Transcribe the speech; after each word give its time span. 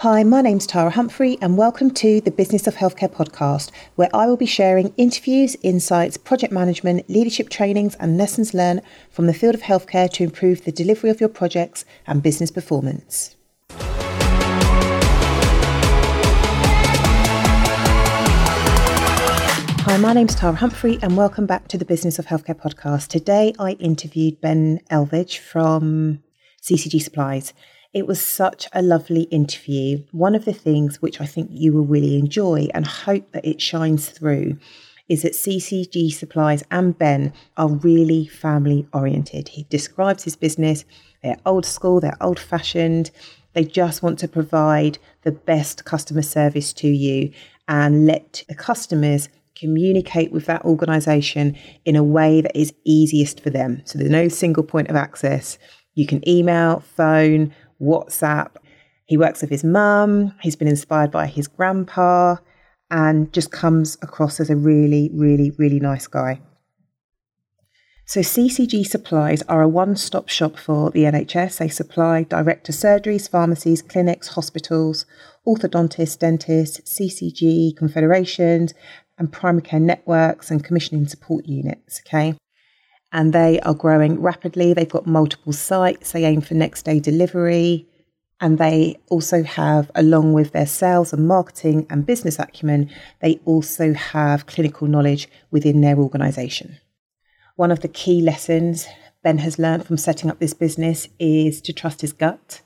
Hi, 0.00 0.22
my 0.22 0.40
name's 0.40 0.66
Tara 0.66 0.88
Humphrey, 0.88 1.36
and 1.42 1.58
welcome 1.58 1.90
to 1.90 2.22
the 2.22 2.30
Business 2.30 2.66
of 2.66 2.76
Healthcare 2.76 3.12
podcast, 3.12 3.70
where 3.96 4.08
I 4.14 4.24
will 4.24 4.38
be 4.38 4.46
sharing 4.46 4.94
interviews, 4.96 5.58
insights, 5.62 6.16
project 6.16 6.54
management, 6.54 7.10
leadership 7.10 7.50
trainings, 7.50 7.96
and 7.96 8.16
lessons 8.16 8.54
learned 8.54 8.80
from 9.10 9.26
the 9.26 9.34
field 9.34 9.54
of 9.54 9.60
healthcare 9.60 10.10
to 10.12 10.24
improve 10.24 10.64
the 10.64 10.72
delivery 10.72 11.10
of 11.10 11.20
your 11.20 11.28
projects 11.28 11.84
and 12.06 12.22
business 12.22 12.50
performance. 12.50 13.36
Hi, 19.84 19.98
my 19.98 20.14
name's 20.14 20.34
Tara 20.34 20.54
Humphrey, 20.54 20.98
and 21.02 21.14
welcome 21.14 21.44
back 21.44 21.68
to 21.68 21.76
the 21.76 21.84
Business 21.84 22.18
of 22.18 22.24
Healthcare 22.24 22.58
podcast. 22.58 23.08
Today, 23.08 23.52
I 23.58 23.72
interviewed 23.72 24.40
Ben 24.40 24.80
Elvidge 24.90 25.36
from 25.36 26.22
CCG 26.62 27.02
Supplies. 27.02 27.52
It 27.92 28.06
was 28.06 28.22
such 28.22 28.68
a 28.72 28.82
lovely 28.82 29.22
interview. 29.22 30.04
One 30.12 30.36
of 30.36 30.44
the 30.44 30.52
things 30.52 31.02
which 31.02 31.20
I 31.20 31.26
think 31.26 31.50
you 31.50 31.72
will 31.72 31.86
really 31.86 32.16
enjoy 32.16 32.68
and 32.72 32.86
hope 32.86 33.32
that 33.32 33.44
it 33.44 33.60
shines 33.60 34.08
through 34.08 34.58
is 35.08 35.22
that 35.22 35.32
CCG 35.32 36.12
Supplies 36.12 36.62
and 36.70 36.96
Ben 36.96 37.32
are 37.56 37.68
really 37.68 38.28
family 38.28 38.86
oriented. 38.92 39.48
He 39.48 39.64
describes 39.64 40.22
his 40.22 40.36
business, 40.36 40.84
they're 41.24 41.40
old 41.44 41.66
school, 41.66 41.98
they're 41.98 42.16
old 42.20 42.38
fashioned. 42.38 43.10
They 43.54 43.64
just 43.64 44.04
want 44.04 44.20
to 44.20 44.28
provide 44.28 44.98
the 45.22 45.32
best 45.32 45.84
customer 45.84 46.22
service 46.22 46.72
to 46.74 46.86
you 46.86 47.32
and 47.66 48.06
let 48.06 48.44
the 48.48 48.54
customers 48.54 49.28
communicate 49.56 50.30
with 50.30 50.46
that 50.46 50.64
organization 50.64 51.56
in 51.84 51.96
a 51.96 52.04
way 52.04 52.40
that 52.40 52.56
is 52.56 52.72
easiest 52.84 53.40
for 53.40 53.50
them. 53.50 53.82
So 53.84 53.98
there's 53.98 54.10
no 54.10 54.28
single 54.28 54.62
point 54.62 54.88
of 54.88 54.94
access. 54.94 55.58
You 55.96 56.06
can 56.06 56.26
email, 56.28 56.80
phone, 56.80 57.52
WhatsApp. 57.80 58.56
He 59.04 59.16
works 59.16 59.40
with 59.40 59.50
his 59.50 59.64
mum. 59.64 60.34
He's 60.42 60.56
been 60.56 60.68
inspired 60.68 61.10
by 61.10 61.26
his 61.26 61.48
grandpa 61.48 62.36
and 62.90 63.32
just 63.32 63.50
comes 63.50 63.96
across 64.02 64.40
as 64.40 64.50
a 64.50 64.56
really, 64.56 65.10
really, 65.12 65.50
really 65.52 65.80
nice 65.80 66.06
guy. 66.06 66.40
So, 68.04 68.20
CCG 68.20 68.84
Supplies 68.84 69.42
are 69.42 69.62
a 69.62 69.68
one 69.68 69.94
stop 69.94 70.28
shop 70.28 70.58
for 70.58 70.90
the 70.90 71.04
NHS. 71.04 71.58
They 71.58 71.68
supply 71.68 72.24
direct 72.24 72.66
to 72.66 72.72
surgeries, 72.72 73.30
pharmacies, 73.30 73.82
clinics, 73.82 74.28
hospitals, 74.28 75.06
orthodontists, 75.46 76.18
dentists, 76.18 76.80
CCG 76.80 77.76
confederations, 77.76 78.74
and 79.16 79.32
primary 79.32 79.62
care 79.62 79.78
networks 79.78 80.50
and 80.50 80.64
commissioning 80.64 81.06
support 81.06 81.46
units. 81.46 82.00
Okay 82.04 82.34
and 83.12 83.32
they 83.32 83.60
are 83.60 83.74
growing 83.74 84.20
rapidly. 84.20 84.72
They've 84.72 84.88
got 84.88 85.06
multiple 85.06 85.52
sites. 85.52 86.12
They 86.12 86.24
aim 86.24 86.40
for 86.40 86.54
next 86.54 86.82
day 86.84 87.00
delivery. 87.00 87.86
And 88.40 88.56
they 88.56 88.96
also 89.08 89.42
have, 89.42 89.90
along 89.94 90.32
with 90.32 90.52
their 90.52 90.66
sales 90.66 91.12
and 91.12 91.28
marketing 91.28 91.86
and 91.90 92.06
business 92.06 92.38
acumen, 92.38 92.90
they 93.20 93.40
also 93.44 93.92
have 93.92 94.46
clinical 94.46 94.86
knowledge 94.86 95.28
within 95.50 95.82
their 95.82 95.98
organisation. 95.98 96.78
One 97.56 97.70
of 97.70 97.80
the 97.80 97.88
key 97.88 98.22
lessons 98.22 98.86
Ben 99.22 99.38
has 99.38 99.58
learned 99.58 99.84
from 99.84 99.98
setting 99.98 100.30
up 100.30 100.38
this 100.38 100.54
business 100.54 101.08
is 101.18 101.60
to 101.62 101.74
trust 101.74 102.00
his 102.00 102.14
gut 102.14 102.62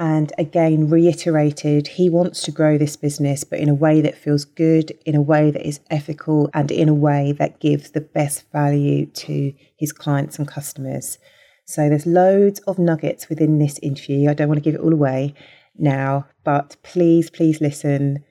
and 0.00 0.32
again 0.38 0.88
reiterated 0.88 1.86
he 1.86 2.08
wants 2.08 2.42
to 2.42 2.50
grow 2.50 2.78
this 2.78 2.96
business, 2.96 3.44
but 3.44 3.60
in 3.60 3.68
a 3.68 3.74
way 3.74 4.00
that 4.00 4.16
feels 4.16 4.46
good, 4.46 4.90
in 5.04 5.14
a 5.14 5.22
way 5.22 5.50
that 5.50 5.64
is 5.64 5.80
ethical, 5.90 6.50
and 6.54 6.72
in 6.72 6.88
a 6.88 6.94
way 6.94 7.32
that 7.32 7.60
gives 7.60 7.90
the 7.90 8.00
best 8.00 8.50
value 8.50 9.04
to 9.06 9.52
his 9.76 9.92
clients 9.92 10.38
and 10.38 10.48
customers. 10.48 11.18
So 11.66 11.88
there's 11.88 12.06
loads 12.06 12.60
of 12.60 12.78
nuggets 12.78 13.28
within 13.28 13.58
this 13.58 13.78
interview. 13.80 14.28
I 14.28 14.34
don't 14.34 14.48
want 14.48 14.58
to 14.58 14.64
give 14.64 14.74
it 14.74 14.80
all 14.80 14.92
away 14.92 15.34
now, 15.78 16.26
but 16.42 16.76
please, 16.82 17.30
please 17.30 17.60
listen 17.60 18.24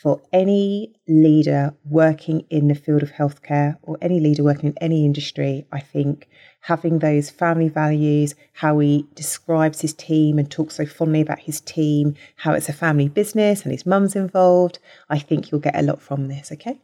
for 0.00 0.18
any 0.32 0.90
leader 1.06 1.74
working 1.84 2.42
in 2.48 2.68
the 2.68 2.74
field 2.74 3.02
of 3.02 3.12
healthcare 3.12 3.76
or 3.82 3.98
any 4.00 4.18
leader 4.18 4.42
working 4.42 4.70
in 4.70 4.78
any 4.80 5.04
industry, 5.04 5.66
I 5.70 5.80
think 5.80 6.26
having 6.62 7.00
those 7.00 7.28
family 7.28 7.68
values, 7.68 8.34
how 8.54 8.78
he 8.78 9.06
describes 9.14 9.82
his 9.82 9.92
team 9.92 10.38
and 10.38 10.50
talks 10.50 10.76
so 10.76 10.86
fondly 10.86 11.20
about 11.20 11.40
his 11.40 11.60
team, 11.60 12.14
how 12.36 12.54
it's 12.54 12.70
a 12.70 12.72
family 12.72 13.10
business 13.10 13.62
and 13.62 13.72
his 13.72 13.84
mum's 13.84 14.16
involved, 14.16 14.78
I 15.10 15.18
think 15.18 15.50
you'll 15.50 15.60
get 15.60 15.76
a 15.76 15.82
lot 15.82 16.00
from 16.00 16.28
this, 16.28 16.50
okay? 16.50 16.80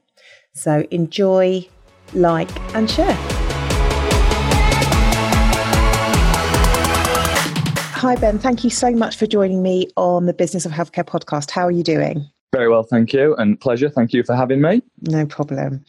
So 0.52 0.86
enjoy, 0.90 1.66
like, 2.12 2.50
and 2.74 2.90
share. 2.90 3.16
Hi, 7.94 8.14
Ben. 8.16 8.38
Thank 8.38 8.62
you 8.62 8.68
so 8.68 8.90
much 8.90 9.16
for 9.16 9.26
joining 9.26 9.62
me 9.62 9.88
on 9.96 10.26
the 10.26 10.34
Business 10.34 10.66
of 10.66 10.72
Healthcare 10.72 11.06
podcast. 11.06 11.50
How 11.50 11.62
are 11.62 11.70
you 11.70 11.82
doing? 11.82 12.30
Very 12.56 12.70
well, 12.70 12.84
thank 12.84 13.12
you, 13.12 13.34
and 13.36 13.60
pleasure. 13.60 13.90
Thank 13.90 14.14
you 14.14 14.24
for 14.24 14.34
having 14.34 14.62
me. 14.62 14.80
No 15.02 15.26
problem. 15.26 15.84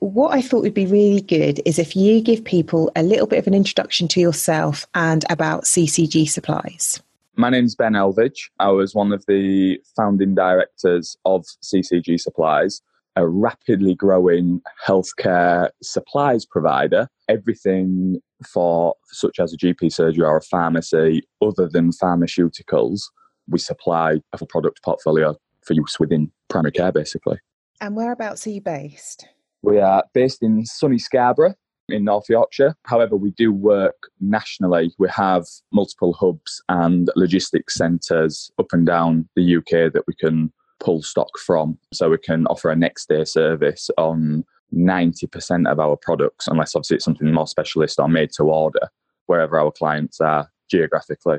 What 0.00 0.34
I 0.34 0.42
thought 0.42 0.62
would 0.62 0.74
be 0.74 0.84
really 0.84 1.20
good 1.20 1.62
is 1.64 1.78
if 1.78 1.94
you 1.94 2.20
give 2.20 2.42
people 2.42 2.90
a 2.96 3.04
little 3.04 3.28
bit 3.28 3.38
of 3.38 3.46
an 3.46 3.54
introduction 3.54 4.08
to 4.08 4.20
yourself 4.20 4.84
and 4.96 5.24
about 5.30 5.62
CCG 5.62 6.28
Supplies. 6.28 7.00
My 7.36 7.50
name's 7.50 7.76
Ben 7.76 7.92
Elvidge. 7.92 8.50
I 8.58 8.70
was 8.70 8.96
one 8.96 9.12
of 9.12 9.24
the 9.28 9.78
founding 9.94 10.34
directors 10.34 11.16
of 11.24 11.44
CCG 11.62 12.18
Supplies, 12.18 12.82
a 13.14 13.28
rapidly 13.28 13.94
growing 13.94 14.60
healthcare 14.84 15.70
supplies 15.84 16.44
provider. 16.44 17.08
Everything 17.28 18.20
for 18.44 18.96
such 19.04 19.38
as 19.38 19.52
a 19.52 19.56
GP 19.56 19.92
surgery 19.92 20.26
or 20.26 20.38
a 20.38 20.42
pharmacy, 20.42 21.22
other 21.40 21.68
than 21.68 21.92
pharmaceuticals, 21.92 23.02
we 23.48 23.60
supply 23.60 24.16
a 24.32 24.46
product 24.46 24.82
portfolio 24.82 25.36
for 25.68 25.74
use 25.74 26.00
within 26.00 26.32
primary 26.48 26.72
care, 26.72 26.90
basically. 26.90 27.38
And 27.80 27.94
whereabouts 27.94 28.46
are 28.46 28.50
you 28.50 28.60
based? 28.60 29.28
We 29.62 29.78
are 29.78 30.02
based 30.14 30.42
in 30.42 30.64
sunny 30.66 30.98
Scarborough 30.98 31.54
in 31.88 32.04
North 32.04 32.28
Yorkshire. 32.28 32.74
However, 32.84 33.16
we 33.16 33.30
do 33.32 33.52
work 33.52 33.96
nationally. 34.20 34.92
We 34.98 35.08
have 35.10 35.44
multiple 35.72 36.12
hubs 36.12 36.62
and 36.68 37.10
logistics 37.16 37.74
centres 37.74 38.50
up 38.58 38.72
and 38.72 38.86
down 38.86 39.28
the 39.36 39.56
UK 39.56 39.92
that 39.92 40.04
we 40.06 40.14
can 40.14 40.52
pull 40.80 41.02
stock 41.02 41.38
from. 41.38 41.78
So 41.92 42.10
we 42.10 42.18
can 42.18 42.46
offer 42.46 42.70
a 42.70 42.76
next 42.76 43.08
day 43.08 43.24
service 43.24 43.90
on 43.96 44.44
90% 44.74 45.70
of 45.70 45.80
our 45.80 45.96
products, 45.96 46.46
unless 46.46 46.74
obviously 46.74 46.96
it's 46.96 47.04
something 47.04 47.32
more 47.32 47.46
specialist 47.46 47.98
or 47.98 48.08
made 48.08 48.32
to 48.32 48.44
order, 48.44 48.88
wherever 49.26 49.58
our 49.58 49.72
clients 49.72 50.20
are 50.20 50.50
geographically. 50.70 51.38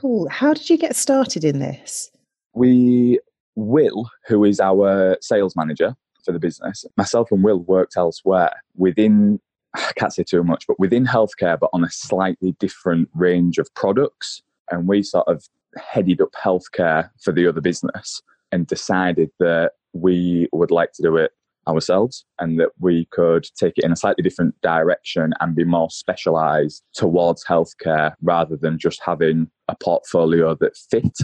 Cool. 0.00 0.28
How 0.28 0.52
did 0.52 0.68
you 0.68 0.76
get 0.76 0.94
started 0.96 1.44
in 1.44 1.60
this? 1.60 2.10
We 2.54 3.20
Will, 3.58 4.08
who 4.26 4.44
is 4.44 4.60
our 4.60 5.16
sales 5.20 5.56
manager 5.56 5.96
for 6.24 6.30
the 6.30 6.38
business, 6.38 6.84
myself 6.96 7.32
and 7.32 7.42
Will 7.42 7.58
worked 7.58 7.96
elsewhere 7.96 8.52
within, 8.76 9.40
I 9.74 9.92
can't 9.96 10.12
say 10.12 10.22
too 10.22 10.44
much, 10.44 10.66
but 10.68 10.78
within 10.78 11.04
healthcare, 11.04 11.58
but 11.58 11.70
on 11.72 11.82
a 11.82 11.90
slightly 11.90 12.52
different 12.60 13.08
range 13.14 13.58
of 13.58 13.72
products. 13.74 14.42
And 14.70 14.86
we 14.86 15.02
sort 15.02 15.26
of 15.26 15.48
headed 15.76 16.20
up 16.20 16.32
healthcare 16.32 17.10
for 17.20 17.32
the 17.32 17.48
other 17.48 17.60
business 17.60 18.22
and 18.52 18.66
decided 18.66 19.30
that 19.40 19.72
we 19.92 20.48
would 20.52 20.70
like 20.70 20.92
to 20.92 21.02
do 21.02 21.16
it 21.16 21.32
ourselves 21.66 22.24
and 22.38 22.60
that 22.60 22.70
we 22.78 23.06
could 23.10 23.44
take 23.56 23.76
it 23.76 23.84
in 23.84 23.90
a 23.90 23.96
slightly 23.96 24.22
different 24.22 24.58
direction 24.62 25.32
and 25.40 25.56
be 25.56 25.64
more 25.64 25.90
specialized 25.90 26.84
towards 26.94 27.44
healthcare 27.44 28.14
rather 28.22 28.56
than 28.56 28.78
just 28.78 29.02
having 29.04 29.50
a 29.66 29.74
portfolio 29.74 30.54
that 30.54 30.76
fit. 30.76 31.18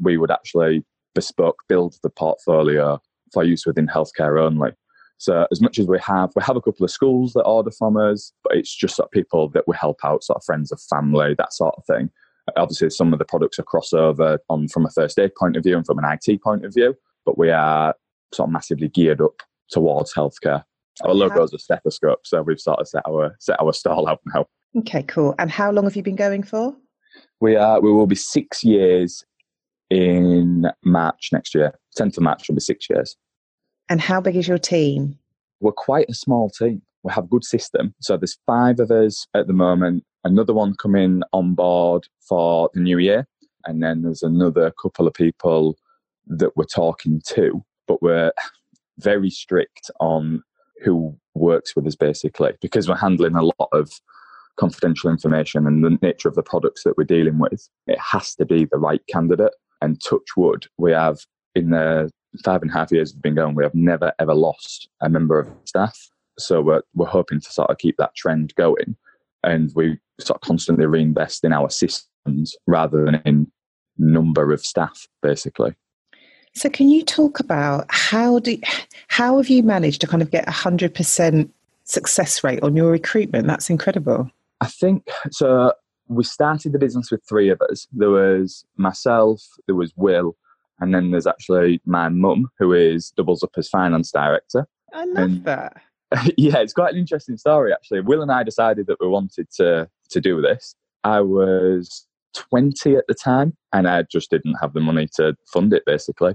We 0.00 0.16
would 0.16 0.30
actually 0.30 0.82
bespoke 1.14 1.62
build 1.68 1.96
the 2.02 2.10
portfolio 2.10 3.00
for 3.32 3.44
use 3.44 3.66
within 3.66 3.86
healthcare 3.86 4.40
only. 4.40 4.70
So 5.18 5.46
as 5.50 5.60
much 5.60 5.78
as 5.78 5.86
we 5.86 5.98
have, 6.00 6.30
we 6.34 6.42
have 6.42 6.56
a 6.56 6.60
couple 6.60 6.84
of 6.84 6.90
schools 6.90 7.32
that 7.32 7.42
order 7.42 7.70
from 7.70 7.96
us, 7.96 8.32
but 8.42 8.56
it's 8.56 8.74
just 8.74 8.96
sort 8.96 9.06
of 9.06 9.12
people 9.12 9.48
that 9.50 9.66
we 9.66 9.76
help 9.76 9.98
out, 10.04 10.24
sort 10.24 10.36
of 10.36 10.44
friends 10.44 10.72
of 10.72 10.80
family, 10.82 11.34
that 11.38 11.52
sort 11.52 11.74
of 11.76 11.84
thing. 11.86 12.10
Obviously, 12.56 12.90
some 12.90 13.12
of 13.12 13.18
the 13.18 13.24
products 13.24 13.58
are 13.58 13.64
crossover 13.64 14.38
on 14.50 14.68
from 14.68 14.84
a 14.84 14.90
first 14.90 15.18
aid 15.18 15.34
point 15.34 15.56
of 15.56 15.62
view 15.62 15.76
and 15.76 15.86
from 15.86 15.98
an 15.98 16.04
IT 16.04 16.42
point 16.42 16.64
of 16.64 16.74
view, 16.74 16.94
but 17.24 17.38
we 17.38 17.50
are 17.50 17.94
sort 18.34 18.48
of 18.48 18.52
massively 18.52 18.88
geared 18.88 19.20
up 19.20 19.42
towards 19.70 20.12
healthcare. 20.12 20.62
Our 21.02 21.14
logo 21.14 21.42
is 21.42 21.54
a 21.54 21.58
stethoscope, 21.58 22.26
so 22.26 22.42
we've 22.42 22.60
sort 22.60 22.80
of 22.80 22.88
set 22.88 23.02
our 23.08 23.34
set 23.40 23.60
our 23.60 23.72
stall 23.72 24.08
out 24.08 24.20
now. 24.34 24.46
Okay, 24.76 25.02
cool. 25.04 25.34
And 25.38 25.50
how 25.50 25.70
long 25.70 25.84
have 25.84 25.96
you 25.96 26.02
been 26.02 26.16
going 26.16 26.42
for? 26.42 26.76
We 27.40 27.56
are 27.56 27.80
we 27.80 27.90
will 27.90 28.06
be 28.06 28.14
six 28.14 28.62
years 28.62 29.24
in 29.90 30.66
March 30.84 31.30
next 31.32 31.54
year. 31.54 31.72
10th 31.98 32.16
of 32.16 32.22
March 32.22 32.48
will 32.48 32.56
be 32.56 32.60
six 32.60 32.88
years. 32.90 33.16
And 33.88 34.00
how 34.00 34.20
big 34.20 34.36
is 34.36 34.48
your 34.48 34.58
team? 34.58 35.18
We're 35.60 35.72
quite 35.72 36.06
a 36.08 36.14
small 36.14 36.50
team. 36.50 36.82
We 37.02 37.12
have 37.12 37.24
a 37.24 37.28
good 37.28 37.44
system. 37.44 37.94
So 38.00 38.16
there's 38.16 38.38
five 38.46 38.80
of 38.80 38.90
us 38.90 39.26
at 39.34 39.46
the 39.46 39.52
moment, 39.52 40.04
another 40.24 40.54
one 40.54 40.74
coming 40.74 41.22
on 41.32 41.54
board 41.54 42.06
for 42.26 42.70
the 42.72 42.80
new 42.80 42.98
year. 42.98 43.26
And 43.66 43.82
then 43.82 44.02
there's 44.02 44.22
another 44.22 44.72
couple 44.80 45.06
of 45.06 45.14
people 45.14 45.76
that 46.26 46.56
we're 46.56 46.64
talking 46.64 47.20
to, 47.26 47.62
but 47.86 48.02
we're 48.02 48.32
very 48.98 49.30
strict 49.30 49.90
on 50.00 50.42
who 50.82 51.16
works 51.34 51.74
with 51.74 51.86
us 51.86 51.96
basically 51.96 52.52
because 52.60 52.88
we're 52.88 52.96
handling 52.96 53.34
a 53.34 53.42
lot 53.42 53.68
of 53.72 53.90
confidential 54.56 55.10
information 55.10 55.66
and 55.66 55.84
the 55.84 55.98
nature 56.00 56.28
of 56.28 56.36
the 56.36 56.42
products 56.42 56.84
that 56.84 56.96
we're 56.96 57.04
dealing 57.04 57.38
with. 57.38 57.68
It 57.86 57.98
has 57.98 58.34
to 58.36 58.46
be 58.46 58.66
the 58.66 58.78
right 58.78 59.00
candidate 59.08 59.52
And 59.84 60.02
touch 60.02 60.36
wood, 60.36 60.66
we 60.78 60.92
have 60.92 61.18
in 61.54 61.70
the 61.70 62.10
five 62.42 62.62
and 62.62 62.70
a 62.70 62.74
half 62.74 62.90
years 62.90 63.12
we've 63.12 63.22
been 63.22 63.34
going, 63.34 63.54
we 63.54 63.62
have 63.62 63.74
never 63.74 64.12
ever 64.18 64.34
lost 64.34 64.88
a 65.02 65.08
member 65.08 65.38
of 65.38 65.48
staff. 65.66 66.08
So 66.38 66.60
we're, 66.62 66.82
we're 66.94 67.06
hoping 67.06 67.40
to 67.40 67.52
sort 67.52 67.70
of 67.70 67.78
keep 67.78 67.96
that 67.98 68.14
trend 68.16 68.54
going. 68.56 68.96
And 69.42 69.70
we 69.74 69.98
sort 70.18 70.38
of 70.38 70.40
constantly 70.40 70.86
reinvest 70.86 71.44
in 71.44 71.52
our 71.52 71.68
systems 71.68 72.56
rather 72.66 73.04
than 73.04 73.16
in 73.26 73.52
number 73.98 74.52
of 74.52 74.64
staff, 74.64 75.06
basically. 75.22 75.74
So, 76.54 76.70
can 76.70 76.88
you 76.88 77.04
talk 77.04 77.40
about 77.40 77.86
how 77.88 78.38
do 78.38 78.56
how 79.08 79.36
have 79.36 79.50
you 79.50 79.62
managed 79.62 80.00
to 80.00 80.06
kind 80.06 80.22
of 80.22 80.30
get 80.30 80.48
a 80.48 80.52
hundred 80.52 80.94
percent 80.94 81.52
success 81.84 82.42
rate 82.42 82.62
on 82.62 82.76
your 82.76 82.90
recruitment? 82.90 83.46
That's 83.46 83.68
incredible. 83.68 84.30
I 84.60 84.68
think 84.68 85.08
so. 85.30 85.72
We 86.08 86.24
started 86.24 86.72
the 86.72 86.78
business 86.78 87.10
with 87.10 87.22
three 87.28 87.48
of 87.48 87.60
us. 87.62 87.86
There 87.92 88.10
was 88.10 88.64
myself, 88.76 89.42
there 89.66 89.74
was 89.74 89.92
Will, 89.96 90.36
and 90.80 90.94
then 90.94 91.10
there's 91.10 91.26
actually 91.26 91.80
my 91.86 92.08
mum, 92.08 92.50
who 92.58 92.72
is 92.72 93.10
doubles 93.10 93.42
up 93.42 93.52
as 93.56 93.68
finance 93.68 94.10
director. 94.10 94.66
I 94.92 95.04
love 95.04 95.16
and, 95.16 95.44
that. 95.44 95.80
yeah, 96.36 96.58
it's 96.58 96.72
quite 96.72 96.92
an 96.92 97.00
interesting 97.00 97.36
story 97.36 97.72
actually. 97.72 98.00
Will 98.00 98.22
and 98.22 98.32
I 98.32 98.42
decided 98.42 98.86
that 98.86 98.98
we 99.00 99.08
wanted 99.08 99.50
to 99.56 99.88
to 100.10 100.20
do 100.20 100.40
this. 100.40 100.74
I 101.02 101.20
was 101.20 102.06
20 102.34 102.96
at 102.96 103.06
the 103.06 103.14
time 103.14 103.56
and 103.72 103.88
I 103.88 104.02
just 104.02 104.30
didn't 104.30 104.56
have 104.60 104.72
the 104.72 104.80
money 104.80 105.08
to 105.16 105.36
fund 105.52 105.72
it 105.72 105.84
basically. 105.86 106.34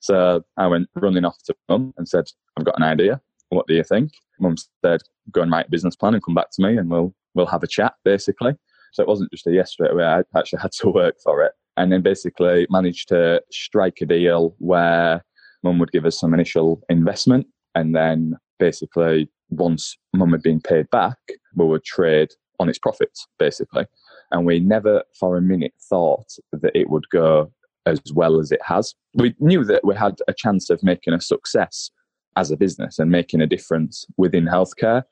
So 0.00 0.44
I 0.56 0.66
went 0.66 0.88
hmm. 0.94 1.00
running 1.00 1.24
off 1.24 1.42
to 1.44 1.54
mum 1.68 1.94
and 1.96 2.08
said, 2.08 2.24
I've 2.56 2.64
got 2.64 2.78
an 2.78 2.84
idea. 2.84 3.20
What 3.48 3.66
do 3.66 3.74
you 3.74 3.84
think? 3.84 4.12
Mum 4.38 4.56
said, 4.84 5.02
go 5.32 5.42
and 5.42 5.50
write 5.50 5.66
a 5.66 5.70
business 5.70 5.96
plan 5.96 6.14
and 6.14 6.24
come 6.24 6.34
back 6.34 6.50
to 6.52 6.62
me 6.62 6.76
and 6.76 6.90
we'll 6.90 7.14
we'll 7.34 7.46
have 7.46 7.62
a 7.62 7.68
chat 7.68 7.94
basically. 8.04 8.54
So 8.92 9.02
it 9.02 9.08
wasn't 9.08 9.30
just 9.30 9.46
a 9.46 9.52
yes 9.52 9.72
straight 9.72 9.92
away. 9.92 10.04
I 10.04 10.22
actually 10.36 10.58
had 10.62 10.72
to 10.72 10.88
work 10.90 11.16
for 11.22 11.42
it 11.42 11.52
and 11.76 11.92
then 11.92 12.02
basically 12.02 12.66
managed 12.70 13.08
to 13.08 13.42
strike 13.50 13.98
a 14.00 14.06
deal 14.06 14.54
where 14.58 15.24
mum 15.62 15.78
would 15.78 15.92
give 15.92 16.06
us 16.06 16.18
some 16.18 16.34
initial 16.34 16.82
investment 16.88 17.46
and 17.74 17.94
then 17.94 18.36
basically 18.58 19.30
once 19.50 19.96
mum 20.14 20.32
had 20.32 20.42
been 20.42 20.60
paid 20.60 20.88
back, 20.90 21.16
we 21.54 21.66
would 21.66 21.84
trade 21.84 22.28
on 22.58 22.68
its 22.68 22.78
profits 22.78 23.26
basically. 23.38 23.86
And 24.30 24.46
we 24.46 24.60
never 24.60 25.02
for 25.18 25.36
a 25.36 25.42
minute 25.42 25.72
thought 25.88 26.26
that 26.52 26.72
it 26.74 26.90
would 26.90 27.08
go 27.10 27.52
as 27.86 28.00
well 28.14 28.38
as 28.38 28.52
it 28.52 28.60
has. 28.62 28.94
We 29.14 29.34
knew 29.40 29.64
that 29.64 29.84
we 29.84 29.94
had 29.94 30.18
a 30.28 30.34
chance 30.34 30.70
of 30.70 30.82
making 30.82 31.14
a 31.14 31.20
success 31.20 31.90
as 32.36 32.50
a 32.50 32.56
business 32.56 32.98
and 32.98 33.10
making 33.10 33.40
a 33.40 33.46
difference 33.46 34.04
within 34.16 34.44
healthcare, 34.44 35.02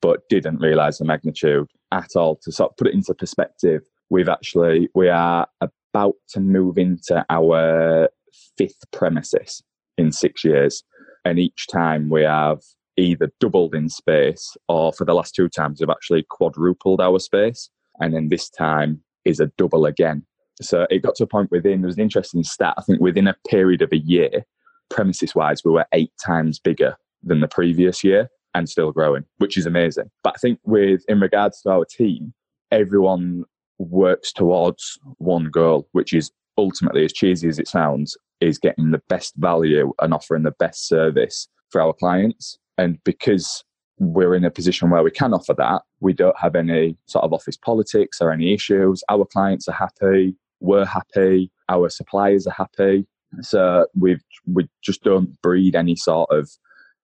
but 0.00 0.28
didn't 0.30 0.60
realize 0.60 0.98
the 0.98 1.04
magnitude 1.04 1.68
at 1.92 2.16
all. 2.16 2.36
To 2.42 2.50
sort 2.50 2.72
of 2.72 2.76
put 2.76 2.88
it 2.88 2.94
into 2.94 3.14
perspective, 3.14 3.82
we've 4.10 4.28
actually, 4.28 4.88
we 4.94 5.08
are 5.08 5.46
about 5.60 6.14
to 6.30 6.40
move 6.40 6.78
into 6.78 7.24
our 7.30 8.08
fifth 8.56 8.90
premises 8.92 9.62
in 9.98 10.10
six 10.12 10.44
years. 10.44 10.82
And 11.24 11.38
each 11.38 11.66
time 11.68 12.10
we 12.10 12.22
have 12.22 12.60
either 12.96 13.30
doubled 13.40 13.74
in 13.74 13.88
space 13.88 14.56
or 14.68 14.92
for 14.92 15.04
the 15.04 15.14
last 15.14 15.34
two 15.34 15.48
times 15.48 15.80
we've 15.80 15.88
actually 15.88 16.24
quadrupled 16.28 17.00
our 17.00 17.18
space 17.18 17.70
and 18.00 18.14
then 18.14 18.28
this 18.28 18.50
time 18.50 19.02
is 19.24 19.40
a 19.40 19.46
double 19.56 19.86
again. 19.86 20.24
So 20.60 20.86
it 20.90 21.02
got 21.02 21.14
to 21.16 21.24
a 21.24 21.26
point 21.26 21.50
within, 21.50 21.80
there 21.80 21.86
was 21.86 21.96
an 21.96 22.02
interesting 22.02 22.44
stat, 22.44 22.74
I 22.76 22.82
think 22.82 23.00
within 23.00 23.26
a 23.26 23.36
period 23.48 23.82
of 23.82 23.92
a 23.92 23.98
year, 23.98 24.44
premises 24.90 25.34
wise, 25.34 25.62
we 25.64 25.72
were 25.72 25.86
eight 25.92 26.12
times 26.22 26.58
bigger 26.58 26.96
than 27.22 27.40
the 27.40 27.48
previous 27.48 28.04
year 28.04 28.28
and 28.54 28.68
still 28.68 28.92
growing, 28.92 29.24
which 29.38 29.56
is 29.56 29.66
amazing. 29.66 30.10
But 30.22 30.34
I 30.36 30.38
think 30.38 30.58
with, 30.64 31.02
in 31.08 31.20
regards 31.20 31.62
to 31.62 31.70
our 31.70 31.84
team, 31.84 32.32
everyone 32.70 33.44
works 33.78 34.32
towards 34.32 34.98
one 35.18 35.46
goal, 35.46 35.88
which 35.92 36.12
is 36.12 36.30
ultimately, 36.58 37.04
as 37.04 37.12
cheesy 37.12 37.48
as 37.48 37.58
it 37.58 37.68
sounds, 37.68 38.16
is 38.40 38.58
getting 38.58 38.90
the 38.90 39.02
best 39.08 39.34
value 39.36 39.92
and 40.00 40.12
offering 40.12 40.42
the 40.42 40.54
best 40.58 40.86
service 40.86 41.48
for 41.70 41.80
our 41.80 41.92
clients. 41.92 42.58
And 42.78 42.98
because 43.04 43.64
we're 44.02 44.34
in 44.34 44.44
a 44.44 44.50
position 44.50 44.90
where 44.90 45.02
we 45.02 45.10
can 45.10 45.32
offer 45.32 45.54
that. 45.54 45.82
We 46.00 46.12
don't 46.12 46.38
have 46.38 46.56
any 46.56 46.96
sort 47.06 47.24
of 47.24 47.32
office 47.32 47.56
politics 47.56 48.20
or 48.20 48.32
any 48.32 48.52
issues. 48.52 49.02
Our 49.08 49.24
clients 49.24 49.68
are 49.68 49.72
happy. 49.72 50.34
We're 50.60 50.84
happy. 50.84 51.50
Our 51.68 51.88
suppliers 51.88 52.46
are 52.46 52.54
happy. 52.54 53.06
So 53.40 53.86
we 53.94 54.18
we 54.46 54.68
just 54.82 55.02
don't 55.02 55.40
breed 55.40 55.76
any 55.76 55.96
sort 55.96 56.30
of 56.30 56.50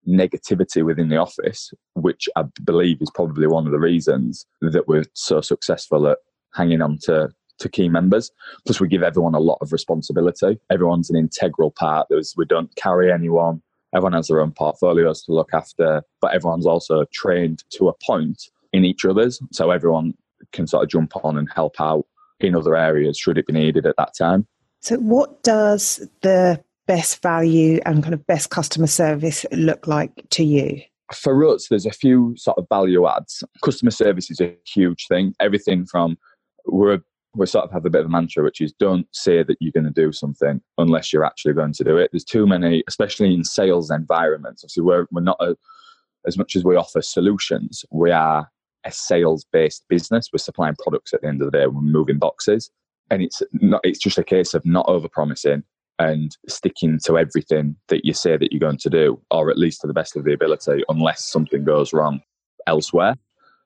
negativity 0.08 0.84
within 0.84 1.08
the 1.08 1.16
office, 1.16 1.72
which 1.94 2.28
I 2.36 2.44
believe 2.64 3.02
is 3.02 3.10
probably 3.14 3.46
one 3.46 3.66
of 3.66 3.72
the 3.72 3.78
reasons 3.78 4.46
that 4.60 4.88
we're 4.88 5.04
so 5.14 5.40
successful 5.40 6.08
at 6.08 6.18
hanging 6.54 6.82
on 6.82 6.98
to 7.02 7.30
to 7.58 7.68
key 7.68 7.88
members. 7.88 8.30
Plus, 8.64 8.80
we 8.80 8.86
give 8.86 9.02
everyone 9.02 9.34
a 9.34 9.40
lot 9.40 9.58
of 9.60 9.72
responsibility. 9.72 10.60
Everyone's 10.70 11.10
an 11.10 11.16
integral 11.16 11.72
part. 11.72 12.06
There's, 12.08 12.34
we 12.36 12.44
don't 12.44 12.72
carry 12.76 13.10
anyone 13.12 13.62
everyone 13.94 14.12
has 14.12 14.28
their 14.28 14.40
own 14.40 14.52
portfolios 14.52 15.22
to 15.22 15.32
look 15.32 15.50
after, 15.52 16.02
but 16.20 16.34
everyone's 16.34 16.66
also 16.66 17.04
trained 17.12 17.64
to 17.70 17.88
a 17.88 17.94
point 18.04 18.50
in 18.72 18.84
each 18.84 19.04
other's. 19.04 19.40
So 19.52 19.70
everyone 19.70 20.14
can 20.52 20.66
sort 20.66 20.84
of 20.84 20.90
jump 20.90 21.12
on 21.24 21.38
and 21.38 21.48
help 21.54 21.80
out 21.80 22.06
in 22.40 22.54
other 22.54 22.76
areas 22.76 23.18
should 23.18 23.38
it 23.38 23.46
be 23.46 23.52
needed 23.52 23.86
at 23.86 23.96
that 23.96 24.12
time. 24.16 24.46
So, 24.80 24.96
what 24.96 25.42
does 25.42 26.08
the 26.22 26.62
best 26.88 27.22
value 27.22 27.78
and 27.86 28.02
kind 28.02 28.14
of 28.14 28.26
best 28.26 28.50
customer 28.50 28.88
service 28.88 29.46
look 29.52 29.86
like 29.86 30.24
to 30.30 30.42
you? 30.42 30.80
For 31.14 31.46
us, 31.46 31.68
there's 31.68 31.86
a 31.86 31.92
few 31.92 32.34
sort 32.36 32.58
of 32.58 32.66
value 32.68 33.06
adds. 33.06 33.44
Customer 33.62 33.92
service 33.92 34.30
is 34.30 34.40
a 34.40 34.56
huge 34.66 35.06
thing. 35.06 35.34
Everything 35.38 35.86
from 35.86 36.18
we're 36.66 36.98
we 37.34 37.46
sort 37.46 37.64
of 37.64 37.70
have 37.70 37.84
a 37.84 37.90
bit 37.90 38.00
of 38.00 38.06
a 38.06 38.10
mantra, 38.10 38.42
which 38.42 38.60
is 38.60 38.72
don't 38.72 39.06
say 39.12 39.42
that 39.42 39.56
you're 39.60 39.72
going 39.72 39.84
to 39.84 39.90
do 39.90 40.12
something 40.12 40.60
unless 40.78 41.12
you're 41.12 41.24
actually 41.24 41.52
going 41.52 41.74
to 41.74 41.84
do 41.84 41.96
it. 41.96 42.10
There's 42.12 42.24
too 42.24 42.46
many, 42.46 42.82
especially 42.88 43.32
in 43.32 43.44
sales 43.44 43.90
environments. 43.90 44.64
Obviously, 44.64 44.82
we're, 44.82 45.06
we're 45.12 45.20
not 45.20 45.36
a, 45.38 45.54
as 46.26 46.36
much 46.36 46.56
as 46.56 46.64
we 46.64 46.74
offer 46.74 47.00
solutions, 47.02 47.84
we 47.92 48.10
are 48.10 48.50
a 48.84 48.90
sales 48.90 49.44
based 49.52 49.84
business. 49.88 50.30
We're 50.32 50.38
supplying 50.38 50.74
products 50.82 51.12
at 51.12 51.20
the 51.20 51.28
end 51.28 51.42
of 51.42 51.50
the 51.50 51.58
day, 51.58 51.66
we're 51.66 51.80
moving 51.80 52.18
boxes. 52.18 52.70
And 53.10 53.22
it's 53.22 53.42
not, 53.52 53.82
it's 53.84 53.98
just 53.98 54.18
a 54.18 54.24
case 54.24 54.54
of 54.54 54.64
not 54.66 54.86
over 54.88 55.08
promising 55.08 55.62
and 55.98 56.36
sticking 56.48 56.98
to 57.04 57.18
everything 57.18 57.76
that 57.88 58.04
you 58.04 58.12
say 58.12 58.36
that 58.36 58.52
you're 58.52 58.60
going 58.60 58.78
to 58.78 58.90
do, 58.90 59.20
or 59.30 59.50
at 59.50 59.58
least 59.58 59.80
to 59.80 59.86
the 59.86 59.94
best 59.94 60.16
of 60.16 60.24
the 60.24 60.32
ability, 60.32 60.82
unless 60.88 61.24
something 61.24 61.64
goes 61.64 61.92
wrong 61.92 62.20
elsewhere. 62.66 63.14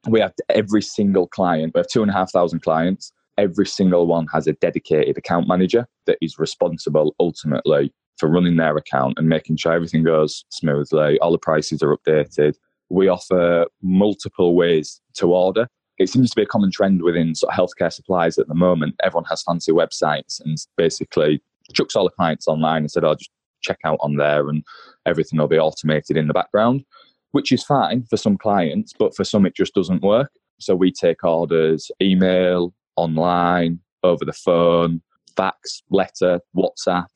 We 0.09 0.21
have 0.21 0.33
every 0.49 0.83
single 0.83 1.29
client, 1.29 1.73
we 1.75 1.79
have 1.79 1.89
two 1.89 2.03
and 2.03 2.11
a 2.11 2.15
half 2.15 2.33
thousand 2.33 2.61
clients 2.61 3.13
every 3.39 3.67
single 3.67 4.07
one 4.07 4.27
has 4.33 4.47
a 4.47 4.53
dedicated 4.55 5.17
account 5.17 5.49
manager 5.49 5.87
that 6.07 6.19
is 6.21 6.39
responsible 6.39 7.15
ultimately 7.19 7.93
for 8.19 8.29
running 8.29 8.57
their 8.57 8.77
account 8.77 9.15
and 9.19 9.29
making 9.29 9.57
sure 9.57 9.73
everything 9.73 10.05
goes 10.05 10.45
smoothly, 10.51 11.19
all 11.21 11.33
the 11.33 11.39
prices 11.39 11.83
are 11.83 11.97
updated. 11.97 12.55
We 12.89 13.09
offer 13.09 13.67
multiple 13.83 14.55
ways 14.55 15.01
to 15.15 15.33
order. 15.33 15.67
It 15.99 16.09
seems 16.09 16.31
to 16.31 16.37
be 16.37 16.43
a 16.43 16.47
common 16.47 16.71
trend 16.71 17.03
within 17.03 17.35
sort 17.35 17.53
of 17.53 17.59
healthcare 17.59 17.93
supplies 17.93 18.39
at 18.39 18.49
the 18.49 18.55
moment. 18.55 18.97
Everyone 19.03 19.25
has 19.25 19.43
fancy 19.43 19.73
websites 19.73 20.41
and 20.45 20.57
basically 20.77 21.43
chucks 21.73 21.97
all 21.97 22.05
the 22.05 22.11
clients 22.11 22.49
online 22.49 22.83
and 22.83 22.91
said, 22.91 23.05
I'll 23.05 23.15
just 23.15 23.31
check 23.63 23.79
out 23.85 23.99
on 24.01 24.17
there 24.17 24.49
and 24.49 24.65
everything 25.07 25.39
will 25.39 25.49
be 25.49 25.59
automated 25.59 26.17
in 26.17 26.27
the 26.27 26.35
background, 26.35 26.85
which 27.33 27.53
is 27.53 27.63
fine 27.63 28.05
for 28.05 28.17
some 28.17 28.37
clients, 28.37 28.93
but 28.99 29.15
for 29.15 29.25
some 29.25 29.47
it 29.47 29.55
just 29.55 29.75
doesn't 29.75 30.03
work. 30.03 30.31
So 30.61 30.75
we 30.75 30.93
take 30.93 31.25
orders, 31.25 31.91
email, 32.01 32.73
online, 32.97 33.81
over 34.03 34.25
the 34.25 34.33
phone, 34.33 35.03
fax, 35.37 35.83
letter, 35.91 36.41
WhatsApp, 36.57 37.07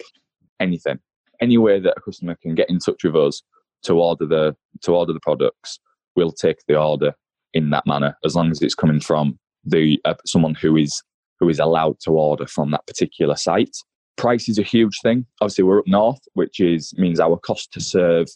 anything. 0.60 0.98
Any 1.40 1.58
way 1.58 1.80
that 1.80 1.94
a 1.96 2.00
customer 2.00 2.36
can 2.40 2.54
get 2.54 2.70
in 2.70 2.78
touch 2.78 3.04
with 3.04 3.16
us 3.16 3.42
to 3.82 3.94
order 4.00 4.26
the 4.26 4.56
to 4.82 4.94
order 4.94 5.12
the 5.12 5.20
products, 5.20 5.78
we'll 6.14 6.32
take 6.32 6.58
the 6.66 6.78
order 6.78 7.12
in 7.52 7.70
that 7.70 7.86
manner 7.86 8.16
as 8.24 8.34
long 8.34 8.50
as 8.50 8.62
it's 8.62 8.74
coming 8.74 9.00
from 9.00 9.38
the 9.64 10.00
uh, 10.04 10.14
someone 10.24 10.54
who 10.54 10.76
is 10.76 11.02
who 11.38 11.48
is 11.48 11.58
allowed 11.58 12.00
to 12.00 12.10
order 12.12 12.46
from 12.46 12.70
that 12.70 12.86
particular 12.86 13.36
site. 13.36 13.76
Price 14.16 14.48
is 14.48 14.58
a 14.58 14.62
huge 14.62 15.00
thing. 15.02 15.26
Obviously, 15.40 15.64
we're 15.64 15.80
up 15.80 15.86
north, 15.86 16.20
which 16.34 16.60
is 16.60 16.94
means 16.96 17.20
our 17.20 17.36
cost 17.36 17.72
to 17.72 17.80
serve 17.80 18.28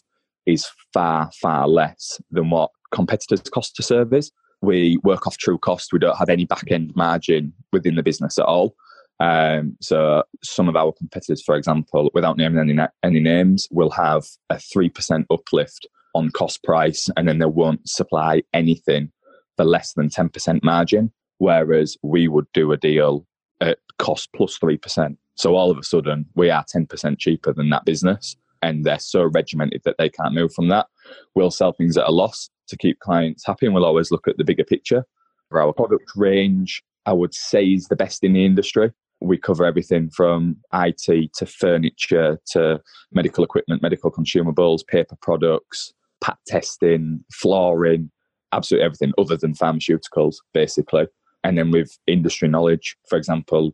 is 0.45 0.67
far 0.93 1.29
far 1.41 1.67
less 1.67 2.19
than 2.31 2.49
what 2.49 2.71
competitors' 2.91 3.41
cost 3.41 3.75
to 3.75 3.83
serve 3.83 4.13
is 4.13 4.31
we 4.61 4.97
work 5.03 5.27
off 5.27 5.37
true 5.37 5.57
cost. 5.57 5.91
We 5.91 5.99
don't 5.99 6.17
have 6.17 6.29
any 6.29 6.45
back 6.45 6.71
end 6.71 6.93
margin 6.95 7.53
within 7.73 7.95
the 7.95 8.03
business 8.03 8.37
at 8.37 8.45
all. 8.45 8.75
Um, 9.19 9.77
so 9.81 10.23
some 10.43 10.67
of 10.69 10.75
our 10.75 10.91
competitors, 10.93 11.43
for 11.43 11.55
example, 11.55 12.09
without 12.13 12.37
naming 12.37 12.59
any 12.59 12.87
any 13.03 13.19
names, 13.19 13.67
will 13.71 13.91
have 13.91 14.23
a 14.49 14.59
three 14.59 14.89
percent 14.89 15.25
uplift 15.29 15.87
on 16.13 16.29
cost 16.31 16.63
price, 16.63 17.09
and 17.17 17.27
then 17.27 17.39
they 17.39 17.45
won't 17.45 17.87
supply 17.87 18.43
anything 18.53 19.11
for 19.57 19.65
less 19.65 19.93
than 19.93 20.09
ten 20.09 20.29
percent 20.29 20.63
margin. 20.63 21.11
Whereas 21.37 21.97
we 22.03 22.27
would 22.27 22.47
do 22.53 22.71
a 22.71 22.77
deal 22.77 23.25
at 23.59 23.79
cost 23.97 24.29
plus 24.35 24.57
three 24.57 24.77
percent. 24.77 25.17
So 25.35 25.55
all 25.55 25.71
of 25.71 25.77
a 25.77 25.83
sudden, 25.83 26.25
we 26.35 26.49
are 26.49 26.65
ten 26.67 26.85
percent 26.85 27.19
cheaper 27.19 27.53
than 27.53 27.69
that 27.69 27.85
business, 27.85 28.35
and 28.61 28.83
they're 28.85 28.99
so 28.99 29.23
regimented 29.23 29.81
that 29.85 29.95
they 29.97 30.09
can't 30.09 30.33
move 30.33 30.53
from 30.53 30.67
that. 30.69 30.87
We'll 31.35 31.51
sell 31.51 31.71
things 31.71 31.97
at 31.97 32.07
a 32.07 32.11
loss 32.11 32.49
to 32.67 32.77
keep 32.77 32.99
clients 32.99 33.45
happy, 33.45 33.65
and 33.65 33.73
we'll 33.75 33.85
always 33.85 34.11
look 34.11 34.27
at 34.27 34.37
the 34.37 34.43
bigger 34.43 34.63
picture. 34.63 35.05
Our 35.53 35.73
product 35.73 36.11
range, 36.15 36.81
I 37.05 37.13
would 37.13 37.33
say 37.33 37.65
is 37.65 37.87
the 37.87 37.95
best 37.95 38.23
in 38.23 38.33
the 38.33 38.45
industry. 38.45 38.91
we 39.21 39.37
cover 39.37 39.65
everything 39.65 40.09
from 40.09 40.57
IT 40.73 41.33
to 41.35 41.45
furniture 41.45 42.39
to 42.47 42.81
medical 43.11 43.43
equipment, 43.43 43.81
medical 43.81 44.11
consumables, 44.11 44.85
paper 44.85 45.15
products, 45.21 45.93
pat 46.21 46.37
testing, 46.47 47.23
flooring, 47.31 48.09
absolutely 48.51 48.85
everything 48.85 49.13
other 49.17 49.37
than 49.37 49.53
pharmaceuticals, 49.53 50.35
basically. 50.53 51.05
And 51.43 51.57
then 51.57 51.71
with 51.71 51.97
industry 52.07 52.47
knowledge, 52.47 52.95
for 53.09 53.17
example, 53.17 53.71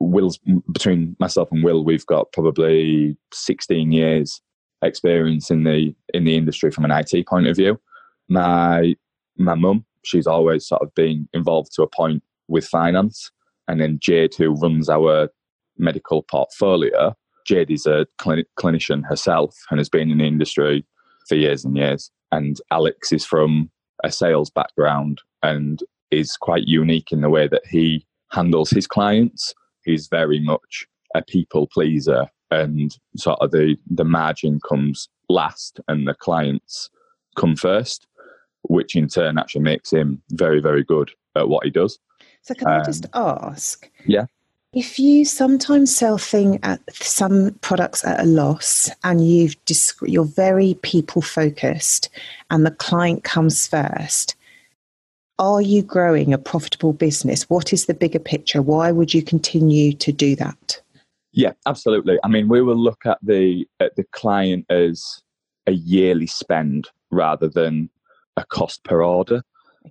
Will's 0.00 0.38
between 0.72 1.16
myself 1.20 1.48
and 1.52 1.62
Will, 1.62 1.84
we've 1.84 2.06
got 2.06 2.32
probably 2.32 3.16
16 3.32 3.92
years 3.92 4.40
experience 4.82 5.50
in 5.50 5.64
the 5.64 5.94
in 6.12 6.24
the 6.24 6.36
industry 6.36 6.70
from 6.70 6.84
an 6.84 6.90
IT 6.90 7.26
point 7.26 7.46
of 7.46 7.56
view. 7.56 7.80
My 8.28 8.94
my 9.36 9.54
mum, 9.54 9.84
she's 10.04 10.26
always 10.26 10.66
sort 10.66 10.82
of 10.82 10.94
been 10.94 11.28
involved 11.32 11.72
to 11.74 11.82
a 11.82 11.88
point 11.88 12.22
with 12.48 12.66
finance. 12.66 13.30
And 13.68 13.80
then 13.80 13.98
Jade, 14.00 14.34
who 14.34 14.54
runs 14.54 14.88
our 14.88 15.28
medical 15.78 16.22
portfolio, 16.22 17.14
Jade 17.46 17.70
is 17.70 17.86
a 17.86 18.06
clinician 18.18 19.02
herself 19.06 19.54
and 19.70 19.78
has 19.78 19.88
been 19.88 20.10
in 20.10 20.18
the 20.18 20.26
industry 20.26 20.84
for 21.28 21.36
years 21.36 21.64
and 21.64 21.76
years. 21.76 22.10
And 22.30 22.58
Alex 22.70 23.12
is 23.12 23.24
from 23.24 23.70
a 24.04 24.10
sales 24.10 24.50
background 24.50 25.20
and 25.42 25.80
is 26.12 26.36
quite 26.36 26.64
unique 26.66 27.10
in 27.10 27.22
the 27.22 27.30
way 27.30 27.48
that 27.48 27.62
he 27.68 28.06
handles 28.30 28.70
his 28.70 28.86
clients. 28.86 29.54
He's 29.84 30.06
very 30.08 30.38
much 30.40 30.86
a 31.14 31.22
people 31.22 31.66
pleaser 31.66 32.28
and 32.50 32.96
sort 33.16 33.38
of 33.40 33.50
the, 33.50 33.76
the 33.90 34.04
margin 34.04 34.60
comes 34.68 35.08
last 35.28 35.80
and 35.88 36.06
the 36.06 36.14
clients 36.14 36.90
come 37.36 37.56
first, 37.56 38.06
which 38.62 38.94
in 38.94 39.08
turn 39.08 39.38
actually 39.38 39.62
makes 39.62 39.92
him 39.92 40.22
very, 40.30 40.60
very 40.60 40.84
good 40.84 41.10
at 41.34 41.48
what 41.48 41.64
he 41.64 41.70
does. 41.70 41.98
So 42.42 42.54
can 42.54 42.68
um, 42.68 42.80
I 42.80 42.84
just 42.84 43.06
ask? 43.14 43.90
Yeah. 44.06 44.26
If 44.74 44.98
you 44.98 45.24
sometimes 45.24 45.94
sell 45.94 46.16
thing 46.16 46.58
at 46.62 46.80
some 46.94 47.58
products 47.60 48.04
at 48.04 48.20
a 48.20 48.24
loss 48.24 48.90
and 49.04 49.26
you've 49.26 49.56
you're 50.02 50.24
very 50.24 50.74
people 50.82 51.20
focused 51.20 52.08
and 52.50 52.64
the 52.64 52.70
client 52.70 53.22
comes 53.22 53.66
first, 53.66 54.34
are 55.42 55.60
you 55.60 55.82
growing 55.82 56.32
a 56.32 56.38
profitable 56.38 56.92
business? 56.92 57.50
What 57.50 57.72
is 57.72 57.86
the 57.86 57.94
bigger 57.94 58.20
picture? 58.20 58.62
Why 58.62 58.92
would 58.92 59.12
you 59.12 59.22
continue 59.22 59.92
to 59.94 60.12
do 60.12 60.36
that? 60.36 60.80
Yeah, 61.32 61.52
absolutely. 61.66 62.18
I 62.22 62.28
mean, 62.28 62.48
we 62.48 62.62
will 62.62 62.76
look 62.76 63.04
at 63.04 63.18
the 63.22 63.66
at 63.80 63.96
the 63.96 64.04
client 64.12 64.66
as 64.70 65.20
a 65.66 65.72
yearly 65.72 66.28
spend 66.28 66.88
rather 67.10 67.48
than 67.48 67.90
a 68.36 68.44
cost 68.44 68.84
per 68.84 69.02
order. 69.02 69.42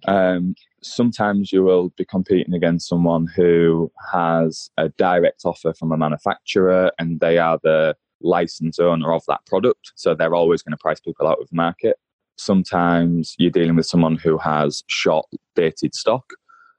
Um, 0.07 0.55
sometimes 0.81 1.51
you 1.51 1.63
will 1.63 1.89
be 1.97 2.05
competing 2.05 2.53
against 2.53 2.87
someone 2.87 3.27
who 3.27 3.91
has 4.13 4.69
a 4.77 4.87
direct 4.89 5.41
offer 5.43 5.73
from 5.73 5.91
a 5.91 5.97
manufacturer 5.97 6.91
and 6.97 7.19
they 7.19 7.37
are 7.37 7.59
the 7.61 7.95
license 8.21 8.79
owner 8.79 9.11
of 9.11 9.23
that 9.27 9.45
product. 9.45 9.91
So 9.95 10.15
they're 10.15 10.35
always 10.35 10.61
going 10.61 10.71
to 10.71 10.77
price 10.77 11.01
people 11.01 11.27
out 11.27 11.41
of 11.41 11.49
the 11.49 11.55
market. 11.55 11.97
Sometimes 12.37 13.35
you're 13.37 13.51
dealing 13.51 13.75
with 13.75 13.85
someone 13.85 14.17
who 14.17 14.37
has 14.37 14.83
short 14.87 15.25
dated 15.55 15.93
stock, 15.93 16.25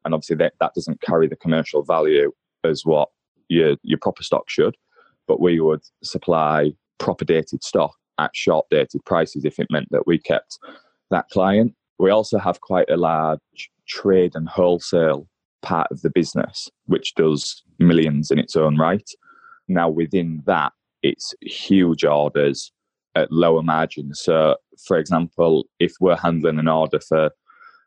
and 0.04 0.14
obviously 0.14 0.36
that, 0.36 0.54
that 0.60 0.74
doesn't 0.74 1.00
carry 1.00 1.28
the 1.28 1.36
commercial 1.36 1.82
value 1.82 2.32
as 2.64 2.84
what 2.84 3.08
your, 3.48 3.76
your 3.82 3.98
proper 3.98 4.22
stock 4.22 4.48
should. 4.48 4.76
But 5.28 5.40
we 5.40 5.60
would 5.60 5.82
supply 6.02 6.72
proper 6.98 7.24
dated 7.24 7.62
stock 7.62 7.94
at 8.18 8.34
short 8.34 8.66
dated 8.70 9.04
prices 9.04 9.44
if 9.44 9.58
it 9.58 9.68
meant 9.70 9.88
that 9.90 10.06
we 10.06 10.18
kept 10.18 10.58
that 11.10 11.28
client. 11.30 11.74
We 11.98 12.10
also 12.10 12.38
have 12.38 12.60
quite 12.60 12.90
a 12.90 12.96
large 12.96 13.40
trade 13.86 14.32
and 14.34 14.48
wholesale 14.48 15.28
part 15.62 15.88
of 15.90 16.02
the 16.02 16.10
business, 16.10 16.68
which 16.86 17.14
does 17.14 17.62
millions 17.78 18.30
in 18.30 18.38
its 18.38 18.56
own 18.56 18.76
right. 18.76 19.08
Now, 19.68 19.88
within 19.88 20.42
that, 20.46 20.72
it's 21.02 21.34
huge 21.40 22.04
orders 22.04 22.72
at 23.14 23.32
lower 23.32 23.62
margins. 23.62 24.20
So, 24.22 24.56
for 24.86 24.98
example, 24.98 25.66
if 25.78 25.92
we're 26.00 26.16
handling 26.16 26.58
an 26.58 26.68
order 26.68 27.00
for 27.00 27.30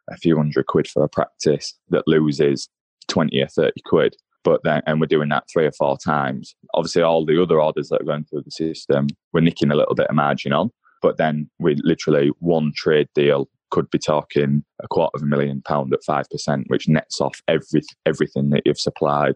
a 0.10 0.18
few 0.18 0.38
hundred 0.38 0.68
quid 0.68 0.88
for 0.88 1.04
a 1.04 1.10
practice 1.10 1.74
that 1.90 2.08
loses 2.08 2.70
20 3.08 3.42
or 3.42 3.48
30 3.48 3.72
quid, 3.86 4.16
but 4.44 4.62
then, 4.64 4.84
and 4.86 5.02
we're 5.02 5.08
doing 5.08 5.30
that 5.30 5.46
three 5.52 5.66
or 5.66 5.72
four 5.72 5.98
times, 5.98 6.56
obviously, 6.76 7.02
all 7.02 7.26
the 7.26 7.42
other 7.42 7.60
orders 7.60 7.90
that 7.90 8.02
are 8.02 8.06
going 8.06 8.26
through 8.26 8.44
the 8.44 8.52
system, 8.52 9.08
we're 9.34 9.42
nicking 9.42 9.72
a 9.72 9.76
little 9.76 9.96
bit 9.96 10.08
of 10.08 10.16
margin 10.16 10.54
on. 10.54 10.70
But 11.02 11.18
then 11.18 11.50
we 11.60 11.76
literally 11.84 12.32
one 12.40 12.72
trade 12.76 13.10
deal 13.16 13.50
could 13.72 13.90
be 13.90 13.98
talking 13.98 14.64
a 14.82 14.88
quarter 14.88 15.12
of 15.16 15.24
a 15.24 15.26
million 15.26 15.62
pound 15.64 15.94
at 15.94 16.04
five 16.06 16.30
percent, 16.30 16.66
which 16.68 16.88
nets 16.88 17.20
off 17.20 17.42
every 17.48 17.82
everything 18.06 18.52
that 18.52 18.62
you've 18.66 18.80
supplied 18.80 19.36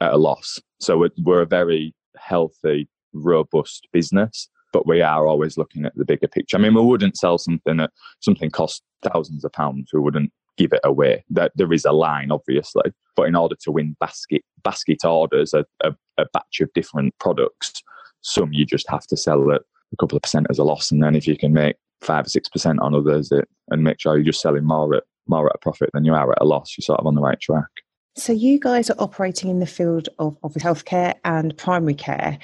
at 0.00 0.12
a 0.12 0.16
loss. 0.16 0.60
So 0.80 0.98
we're, 0.98 1.10
we're 1.22 1.42
a 1.42 1.46
very 1.46 1.94
healthy, 2.16 2.88
robust 3.12 3.86
business, 3.92 4.48
but 4.72 4.86
we 4.86 5.00
are 5.02 5.26
always 5.26 5.56
looking 5.56 5.84
at 5.84 5.94
the 5.96 6.04
bigger 6.04 6.28
picture. 6.28 6.56
I 6.56 6.60
mean, 6.60 6.74
we 6.74 6.82
wouldn't 6.82 7.16
sell 7.16 7.38
something 7.38 7.76
that 7.78 7.90
something 8.20 8.50
costs 8.50 8.82
thousands 9.02 9.44
of 9.44 9.52
pounds. 9.52 9.90
We 9.92 10.00
wouldn't 10.00 10.32
give 10.56 10.72
it 10.72 10.80
away. 10.84 11.24
That 11.30 11.52
there 11.54 11.72
is 11.72 11.84
a 11.84 11.92
line, 11.92 12.30
obviously, 12.30 12.92
but 13.16 13.28
in 13.28 13.36
order 13.36 13.56
to 13.62 13.72
win 13.72 13.96
basket 14.00 14.42
basket 14.62 15.04
orders, 15.04 15.54
a, 15.54 15.64
a, 15.82 15.92
a 16.18 16.26
batch 16.32 16.60
of 16.60 16.72
different 16.74 17.14
products, 17.18 17.82
some 18.22 18.52
you 18.52 18.66
just 18.66 18.88
have 18.90 19.06
to 19.06 19.16
sell 19.16 19.52
at 19.52 19.62
a 19.92 19.96
couple 19.96 20.16
of 20.16 20.22
percent 20.22 20.46
as 20.50 20.58
a 20.58 20.64
loss, 20.64 20.90
and 20.90 21.02
then 21.02 21.14
if 21.14 21.26
you 21.26 21.36
can 21.36 21.52
make 21.52 21.76
five 22.00 22.26
or 22.26 22.28
six 22.28 22.48
percent 22.48 22.80
on 22.80 22.94
others 22.94 23.32
it, 23.32 23.48
and 23.68 23.82
make 23.82 24.00
sure 24.00 24.16
you're 24.16 24.24
just 24.24 24.40
selling 24.40 24.64
more 24.64 24.94
at 24.94 25.04
more 25.26 25.46
at 25.46 25.54
a 25.54 25.58
profit 25.58 25.90
than 25.92 26.04
you 26.04 26.14
are 26.14 26.32
at 26.32 26.40
a 26.40 26.44
loss, 26.44 26.74
you're 26.76 26.82
sort 26.82 27.00
of 27.00 27.06
on 27.06 27.14
the 27.14 27.20
right 27.20 27.40
track. 27.40 27.68
So 28.16 28.32
you 28.32 28.58
guys 28.58 28.90
are 28.90 28.96
operating 28.98 29.48
in 29.48 29.60
the 29.60 29.66
field 29.66 30.08
of, 30.18 30.36
of 30.42 30.54
healthcare 30.54 31.14
and 31.24 31.56
primary 31.56 31.94
care. 31.94 32.38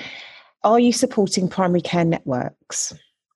Are 0.65 0.81
you 0.81 0.93
supporting 0.93 1.47
primary 1.47 1.83
care 1.83 2.07
networks? 2.07 2.95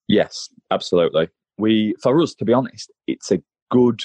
Yes, 0.08 0.48
absolutely. 0.70 1.28
We 1.58 1.94
for 2.02 2.20
us, 2.22 2.34
to 2.36 2.44
be 2.44 2.54
honest, 2.54 2.90
it's 3.06 3.30
a 3.30 3.42
good 3.70 4.02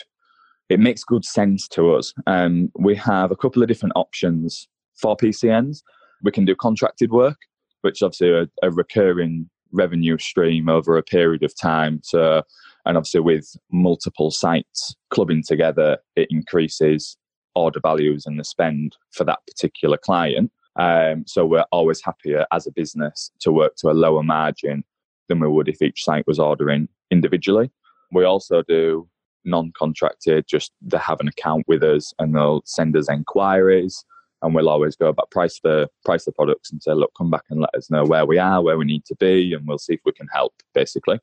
it 0.69 0.79
makes 0.79 1.03
good 1.03 1.23
sense 1.23 1.67
to 1.69 1.93
us. 1.93 2.13
Um, 2.27 2.71
we 2.77 2.95
have 2.95 3.31
a 3.31 3.35
couple 3.35 3.61
of 3.61 3.67
different 3.67 3.93
options 3.95 4.67
for 4.95 5.15
PCNs. 5.15 5.81
We 6.23 6.31
can 6.31 6.45
do 6.45 6.55
contracted 6.55 7.11
work, 7.11 7.37
which 7.81 8.01
obviously 8.01 8.31
a, 8.31 8.47
a 8.61 8.71
recurring 8.71 9.49
revenue 9.71 10.17
stream 10.17 10.69
over 10.69 10.97
a 10.97 11.03
period 11.03 11.43
of 11.43 11.57
time. 11.57 11.99
So, 12.03 12.43
and 12.85 12.97
obviously 12.97 13.21
with 13.21 13.55
multiple 13.71 14.31
sites 14.31 14.95
clubbing 15.09 15.43
together, 15.47 15.97
it 16.15 16.27
increases 16.29 17.17
order 17.55 17.79
values 17.79 18.25
and 18.25 18.39
the 18.39 18.43
spend 18.43 18.97
for 19.11 19.23
that 19.25 19.39
particular 19.47 19.97
client. 19.97 20.51
Um, 20.75 21.25
so 21.27 21.45
we're 21.45 21.65
always 21.71 22.01
happier 22.01 22.45
as 22.51 22.65
a 22.67 22.71
business 22.71 23.31
to 23.41 23.51
work 23.51 23.75
to 23.77 23.89
a 23.89 23.93
lower 23.93 24.23
margin 24.23 24.83
than 25.29 25.39
we 25.39 25.47
would 25.47 25.69
if 25.69 25.81
each 25.81 26.03
site 26.03 26.25
was 26.27 26.39
ordering 26.39 26.87
individually. 27.11 27.71
We 28.11 28.23
also 28.25 28.63
do 28.63 29.07
non-contracted, 29.45 30.45
just 30.47 30.71
they 30.81 30.97
have 30.97 31.19
an 31.19 31.27
account 31.27 31.65
with 31.67 31.83
us 31.83 32.13
and 32.19 32.35
they'll 32.35 32.61
send 32.65 32.95
us 32.95 33.09
enquiries 33.09 34.05
and 34.41 34.53
we'll 34.53 34.69
always 34.69 34.95
go 34.95 35.07
about 35.07 35.31
price 35.31 35.59
the 35.63 35.89
price 36.05 36.25
the 36.25 36.31
products 36.31 36.71
and 36.71 36.83
say, 36.83 36.93
look, 36.93 37.11
come 37.17 37.31
back 37.31 37.45
and 37.49 37.61
let 37.61 37.73
us 37.75 37.89
know 37.89 38.03
where 38.03 38.25
we 38.25 38.37
are, 38.37 38.61
where 38.61 38.77
we 38.77 38.85
need 38.85 39.05
to 39.05 39.15
be, 39.15 39.53
and 39.53 39.65
we'll 39.65 39.77
see 39.77 39.93
if 39.93 40.01
we 40.05 40.11
can 40.11 40.27
help, 40.27 40.53
basically. 40.73 41.19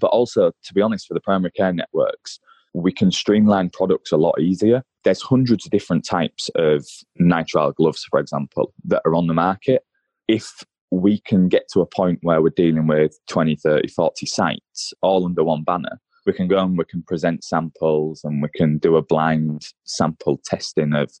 But 0.00 0.08
also, 0.08 0.50
to 0.64 0.74
be 0.74 0.82
honest, 0.82 1.06
for 1.06 1.14
the 1.14 1.20
primary 1.20 1.52
care 1.52 1.72
networks, 1.72 2.40
we 2.72 2.92
can 2.92 3.12
streamline 3.12 3.70
products 3.70 4.10
a 4.10 4.16
lot 4.16 4.40
easier. 4.40 4.82
There's 5.04 5.22
hundreds 5.22 5.66
of 5.66 5.70
different 5.70 6.04
types 6.04 6.50
of 6.54 6.86
nitrile 7.20 7.74
gloves, 7.74 8.04
for 8.10 8.18
example, 8.18 8.72
that 8.84 9.02
are 9.04 9.14
on 9.14 9.26
the 9.26 9.34
market. 9.34 9.82
If 10.28 10.64
we 10.90 11.20
can 11.20 11.48
get 11.48 11.68
to 11.72 11.80
a 11.80 11.86
point 11.86 12.20
where 12.22 12.40
we're 12.40 12.50
dealing 12.50 12.86
with 12.86 13.18
20, 13.28 13.56
30, 13.56 13.88
40 13.88 14.26
sites 14.26 14.92
all 15.02 15.24
under 15.24 15.44
one 15.44 15.62
banner, 15.62 16.00
we 16.26 16.32
can 16.32 16.48
go 16.48 16.58
and 16.58 16.78
we 16.78 16.84
can 16.84 17.02
present 17.02 17.44
samples 17.44 18.22
and 18.24 18.42
we 18.42 18.48
can 18.54 18.78
do 18.78 18.96
a 18.96 19.02
blind 19.02 19.66
sample 19.84 20.40
testing 20.44 20.94
of 20.94 21.12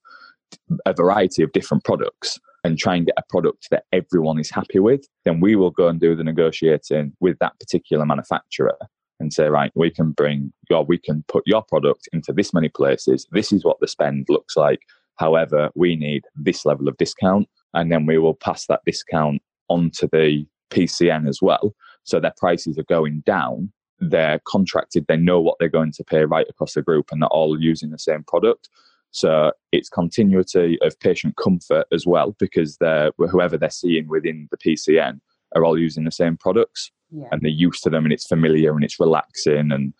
a 0.86 0.92
variety 0.92 1.42
of 1.42 1.52
different 1.52 1.84
products 1.84 2.38
and 2.62 2.78
try 2.78 2.94
and 2.94 3.06
get 3.06 3.14
a 3.18 3.22
product 3.28 3.68
that 3.70 3.84
everyone 3.92 4.38
is 4.40 4.50
happy 4.50 4.78
with, 4.78 5.06
then 5.24 5.40
we 5.40 5.54
will 5.54 5.70
go 5.70 5.88
and 5.88 6.00
do 6.00 6.14
the 6.14 6.24
negotiating 6.24 7.12
with 7.20 7.38
that 7.40 7.58
particular 7.60 8.06
manufacturer 8.06 8.76
and 9.20 9.32
say, 9.32 9.48
right, 9.48 9.70
we 9.74 9.90
can 9.90 10.10
bring 10.10 10.52
your, 10.68 10.84
we 10.84 10.98
can 10.98 11.24
put 11.28 11.44
your 11.46 11.62
product 11.62 12.08
into 12.12 12.32
this 12.32 12.52
many 12.52 12.68
places. 12.68 13.26
This 13.30 13.52
is 13.52 13.64
what 13.64 13.78
the 13.80 13.88
spend 13.88 14.26
looks 14.28 14.56
like. 14.56 14.80
However, 15.16 15.70
we 15.74 15.96
need 15.96 16.24
this 16.34 16.66
level 16.66 16.88
of 16.88 16.96
discount. 16.96 17.48
And 17.74 17.90
then 17.90 18.06
we 18.06 18.18
will 18.18 18.34
pass 18.34 18.66
that 18.66 18.80
discount 18.84 19.42
onto 19.68 20.08
the 20.12 20.46
PCN 20.70 21.28
as 21.28 21.40
well. 21.40 21.74
So 22.02 22.20
their 22.20 22.34
prices 22.36 22.78
are 22.78 22.84
going 22.84 23.22
down. 23.24 23.72
They're 24.00 24.40
contracted. 24.44 25.06
They 25.06 25.16
know 25.16 25.40
what 25.40 25.56
they're 25.58 25.68
going 25.68 25.92
to 25.92 26.04
pay 26.04 26.24
right 26.24 26.46
across 26.48 26.74
the 26.74 26.82
group 26.82 27.10
and 27.10 27.22
they're 27.22 27.28
all 27.28 27.60
using 27.60 27.90
the 27.90 27.98
same 27.98 28.24
product. 28.24 28.68
So 29.12 29.52
it's 29.70 29.88
continuity 29.88 30.76
of 30.82 30.98
patient 30.98 31.36
comfort 31.36 31.86
as 31.92 32.04
well, 32.04 32.34
because 32.40 32.76
they're, 32.78 33.12
whoever 33.16 33.56
they're 33.56 33.70
seeing 33.70 34.08
within 34.08 34.48
the 34.50 34.56
PCN 34.56 35.20
are 35.54 35.64
all 35.64 35.78
using 35.78 36.04
the 36.04 36.10
same 36.10 36.36
products 36.36 36.90
yeah. 37.10 37.26
and 37.30 37.42
they're 37.42 37.50
used 37.50 37.82
to 37.84 37.90
them 37.90 38.04
and 38.04 38.12
it's 38.12 38.26
familiar 38.26 38.74
and 38.74 38.84
it's 38.84 39.00
relaxing 39.00 39.72
and 39.72 39.92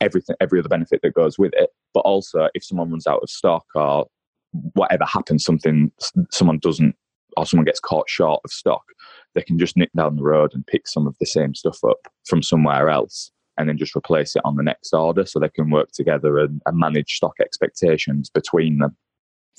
everything, 0.00 0.36
every 0.40 0.58
other 0.58 0.68
benefit 0.68 1.00
that 1.02 1.14
goes 1.14 1.38
with 1.38 1.52
it. 1.54 1.70
But 1.94 2.00
also, 2.00 2.48
if 2.54 2.64
someone 2.64 2.90
runs 2.90 3.06
out 3.06 3.22
of 3.22 3.30
stock 3.30 3.66
or 3.74 4.06
whatever 4.74 5.04
happens, 5.04 5.44
something 5.44 5.90
someone 6.30 6.58
doesn't 6.58 6.96
or 7.36 7.46
someone 7.46 7.64
gets 7.64 7.80
caught 7.80 8.08
short 8.08 8.40
of 8.44 8.50
stock, 8.50 8.84
they 9.34 9.42
can 9.42 9.58
just 9.58 9.76
nick 9.76 9.90
down 9.96 10.16
the 10.16 10.22
road 10.22 10.52
and 10.54 10.66
pick 10.66 10.86
some 10.86 11.06
of 11.06 11.16
the 11.18 11.26
same 11.26 11.54
stuff 11.54 11.78
up 11.84 12.08
from 12.26 12.42
somewhere 12.42 12.90
else 12.90 13.30
and 13.58 13.68
then 13.68 13.78
just 13.78 13.96
replace 13.96 14.34
it 14.36 14.42
on 14.44 14.56
the 14.56 14.62
next 14.62 14.92
order 14.92 15.24
so 15.26 15.38
they 15.38 15.48
can 15.48 15.70
work 15.70 15.90
together 15.92 16.38
and, 16.38 16.60
and 16.66 16.78
manage 16.78 17.14
stock 17.14 17.34
expectations 17.40 18.30
between 18.30 18.78
them. 18.78 18.96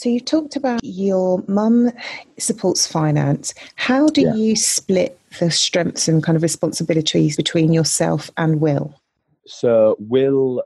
So 0.03 0.09
you 0.09 0.19
talked 0.19 0.57
about 0.57 0.83
your 0.83 1.41
mum 1.47 1.89
supports 2.37 2.85
finance. 2.85 3.53
How 3.75 4.07
do 4.07 4.19
yeah. 4.19 4.35
you 4.35 4.57
split 4.57 5.17
the 5.39 5.49
strengths 5.49 6.09
and 6.09 6.21
kind 6.21 6.35
of 6.35 6.43
responsibilities 6.43 7.37
between 7.37 7.71
yourself 7.71 8.29
and 8.35 8.59
Will? 8.59 8.99
So 9.47 9.95
Will 9.99 10.61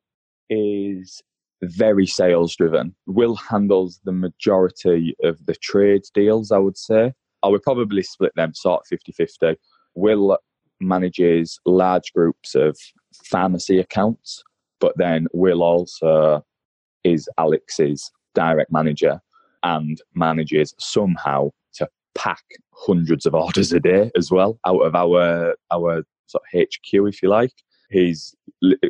is 0.49 1.21
very 1.61 2.07
sales 2.07 2.55
driven. 2.55 2.95
Will 3.05 3.35
handles 3.35 3.99
the 4.05 4.11
majority 4.11 5.15
of 5.23 5.45
the 5.45 5.53
trade 5.53 6.01
deals, 6.15 6.51
I 6.51 6.57
would 6.57 6.75
say. 6.79 7.13
I 7.43 7.49
would 7.49 7.61
probably 7.61 8.01
split 8.01 8.31
them 8.35 8.55
sort 8.55 8.81
of 8.81 8.87
50 8.87 9.11
50. 9.11 9.55
Will 9.93 10.39
manages 10.79 11.59
large 11.63 12.11
groups 12.11 12.55
of 12.55 12.75
pharmacy 13.23 13.77
accounts, 13.77 14.43
but 14.79 14.97
then 14.97 15.27
Will 15.31 15.61
also 15.61 16.43
is 17.03 17.29
Alex's 17.37 18.09
direct 18.33 18.71
manager 18.71 19.21
and 19.67 20.01
manages 20.15 20.73
somehow 20.79 21.49
to 21.73 21.87
pack 22.15 22.43
hundreds 22.71 23.25
of 23.25 23.35
orders 23.35 23.73
a 23.73 23.79
day 23.79 24.09
as 24.15 24.31
well 24.31 24.59
out 24.65 24.79
of 24.79 24.95
our 24.95 25.55
our 25.71 26.03
sort 26.27 26.43
of 26.43 26.61
HQ, 26.61 26.93
if 26.93 27.21
you 27.21 27.29
like. 27.29 27.53
He's 27.89 28.35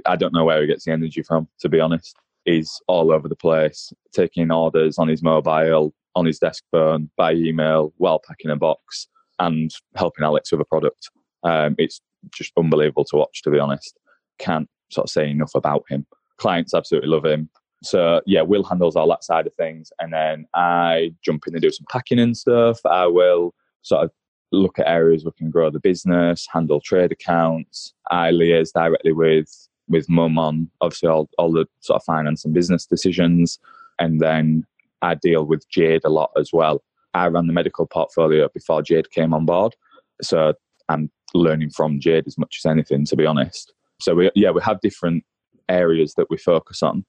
I 0.06 0.16
don't 0.16 0.34
know 0.34 0.46
where 0.46 0.62
he 0.62 0.68
gets 0.68 0.86
the 0.86 0.92
energy 0.92 1.24
from, 1.24 1.48
to 1.60 1.70
be 1.70 1.80
honest. 1.80 2.16
He's 2.46 2.80
all 2.88 3.12
over 3.12 3.28
the 3.28 3.36
place, 3.36 3.92
taking 4.14 4.52
orders 4.52 4.98
on 4.98 5.08
his 5.08 5.22
mobile, 5.22 5.94
on 6.16 6.26
his 6.26 6.40
desk 6.40 6.64
phone, 6.72 7.10
by 7.18 7.34
email, 7.34 7.94
while 7.98 8.22
packing 8.26 8.52
a 8.52 8.56
box, 8.56 9.08
and 9.40 9.72
helping 9.96 10.24
Alex 10.24 10.52
with 10.52 10.62
a 10.62 10.66
product. 10.66 11.10
Um, 11.44 11.76
it's 11.78 12.00
just 12.34 12.54
unbelievable 12.58 13.04
to 13.06 13.18
watch, 13.18 13.42
to 13.44 13.52
be 13.52 13.60
honest. 13.60 13.98
Can't 14.40 14.70
sort 14.92 15.06
of 15.06 15.12
say 15.12 15.30
enough 15.30 15.56
about 15.56 15.84
him. 15.90 16.06
Clients 16.38 16.74
absolutely 16.74 17.10
love 17.10 17.26
him. 17.26 17.50
So 17.84 18.22
yeah, 18.26 18.42
Will 18.42 18.64
handles 18.64 18.96
all 18.96 19.08
that 19.10 19.24
side 19.24 19.48
of 19.48 19.54
things, 19.54 19.92
and 20.00 20.14
then 20.14 20.48
I 20.54 21.14
jump 21.24 21.44
in 21.48 21.54
and 21.54 21.62
do 21.62 21.72
some 21.72 21.86
packing 21.90 22.20
and 22.20 22.36
stuff. 22.36 22.80
I 22.86 23.06
will 23.06 23.54
sort 23.84 24.06
of 24.06 24.12
look 24.52 24.80
at 24.80 24.88
areas 24.88 25.26
we 25.26 25.32
can 25.38 25.52
grow 25.52 25.70
the 25.70 25.80
business, 25.80 26.48
handle 26.52 26.82
trade 26.82 27.12
accounts. 27.12 27.94
I 28.10 28.32
liaise 28.32 28.72
directly 28.74 29.12
with 29.12 29.50
with 29.90 30.10
mum 30.10 30.38
on 30.38 30.70
obviously 30.82 31.08
all, 31.08 31.30
all 31.38 31.52
the 31.52 31.66
sort 31.80 32.02
of 32.02 32.04
finance 32.04 32.44
and 32.44 32.54
business 32.54 32.86
decisions, 32.86 33.60
and 34.00 34.20
then 34.20 34.66
I 35.02 35.16
deal 35.16 35.46
with 35.46 35.68
Jade 35.70 36.02
a 36.04 36.10
lot 36.10 36.32
as 36.38 36.52
well. 36.52 36.84
I 37.14 37.28
ran 37.28 37.48
the 37.48 37.54
medical 37.54 37.86
portfolio 37.86 38.50
before 38.54 38.82
Jade 38.82 39.12
came 39.12 39.34
on 39.34 39.46
board, 39.46 39.76
so 40.22 40.54
I'm 40.90 41.12
learning 41.34 41.70
from 41.72 42.00
Jade 42.00 42.28
as 42.28 42.38
much 42.38 42.60
as 42.60 42.70
anything, 42.70 43.06
to 43.06 43.16
be 43.16 43.26
honest. 43.26 43.74
So 44.02 44.16
we 44.16 44.32
yeah 44.36 44.52
we 44.52 44.62
have 44.64 44.82
different 44.82 45.24
areas 45.70 46.14
that 46.16 46.30
we 46.30 46.38
focus 46.38 46.82
on 46.82 47.06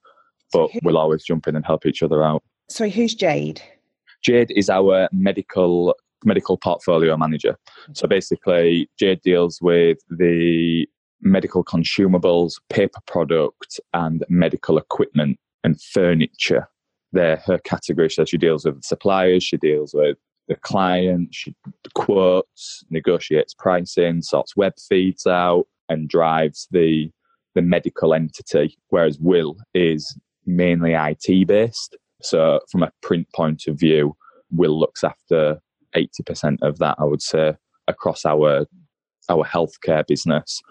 but 0.53 0.71
we'll 0.83 0.99
always 0.99 1.25
jump 1.25 1.47
in 1.47 1.57
and 1.57 1.65
help 1.65 1.87
each 1.87 2.03
other 2.03 2.23
out. 2.23 2.43
Sorry, 2.69 2.91
who's 2.91 3.15
Jade? 3.15 3.63
Jade 4.23 4.53
is 4.55 4.69
our 4.69 5.09
medical 5.13 5.95
medical 6.25 6.57
portfolio 6.57 7.17
manager. 7.17 7.57
So 7.93 8.09
basically, 8.09 8.91
Jade 8.99 9.21
deals 9.23 9.61
with 9.63 9.99
the 10.11 10.89
medical 11.21 11.65
consumables, 11.65 12.55
paper 12.71 13.01
products, 13.07 13.79
and 13.95 14.25
medical 14.29 14.79
equipment 14.79 15.39
and 15.65 15.81
furniture. 15.81 16.69
They're 17.13 17.43
her 17.47 17.59
category. 17.59 18.11
So 18.11 18.25
she 18.25 18.37
deals 18.37 18.65
with 18.65 18.83
suppliers, 18.85 19.45
she 19.45 19.57
deals 19.57 19.95
with 19.95 20.19
the 20.49 20.57
client, 20.57 21.29
she 21.33 21.55
quotes, 21.95 22.83
negotiates 22.91 23.55
pricing, 23.55 24.23
sorts 24.23 24.57
web 24.57 24.73
feeds 24.89 25.27
out, 25.27 25.67
and 25.89 26.09
drives 26.09 26.69
the 26.71 27.11
the 27.55 27.63
medical 27.63 28.15
entity. 28.15 28.77
Whereas 28.89 29.19
Will 29.19 29.57
is 29.75 30.17
mainly 30.49 30.95
IT 30.95 31.47
based. 31.47 31.97
So, 32.23 32.61
from 32.71 32.83
a 32.83 32.93
print 33.03 33.29
point 33.35 33.67
of 33.69 33.79
view, 33.79 34.17
Will 34.51 34.79
looks 34.79 35.05
after 35.05 35.61
80% 35.95 36.59
of 36.63 36.79
that, 36.79 36.97
I 36.99 37.05
would 37.05 37.23
say, 37.23 37.55
across 37.87 38.25
our 38.25 38.67
our 39.29 39.45
healthcare 39.45 40.07
business. 40.07 40.63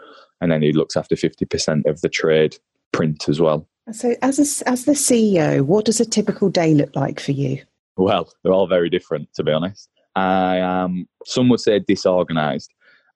And 0.41 0.51
then 0.51 0.61
he 0.61 0.73
looks 0.73 0.97
after 0.97 1.15
50% 1.15 1.85
of 1.85 2.01
the 2.01 2.09
trade 2.09 2.57
print 2.91 3.29
as 3.29 3.39
well. 3.39 3.67
So, 3.91 4.15
as, 4.21 4.39
a, 4.39 4.69
as 4.69 4.85
the 4.85 4.93
CEO, 4.93 5.61
what 5.61 5.85
does 5.85 5.99
a 5.99 6.05
typical 6.05 6.49
day 6.49 6.73
look 6.73 6.95
like 6.95 7.19
for 7.19 7.31
you? 7.31 7.61
Well, 7.95 8.31
they're 8.43 8.53
all 8.53 8.67
very 8.67 8.89
different, 8.89 9.33
to 9.35 9.43
be 9.43 9.51
honest. 9.51 9.89
I 10.15 10.57
am, 10.57 11.07
some 11.25 11.49
would 11.49 11.59
say, 11.59 11.79
disorganized. 11.79 12.71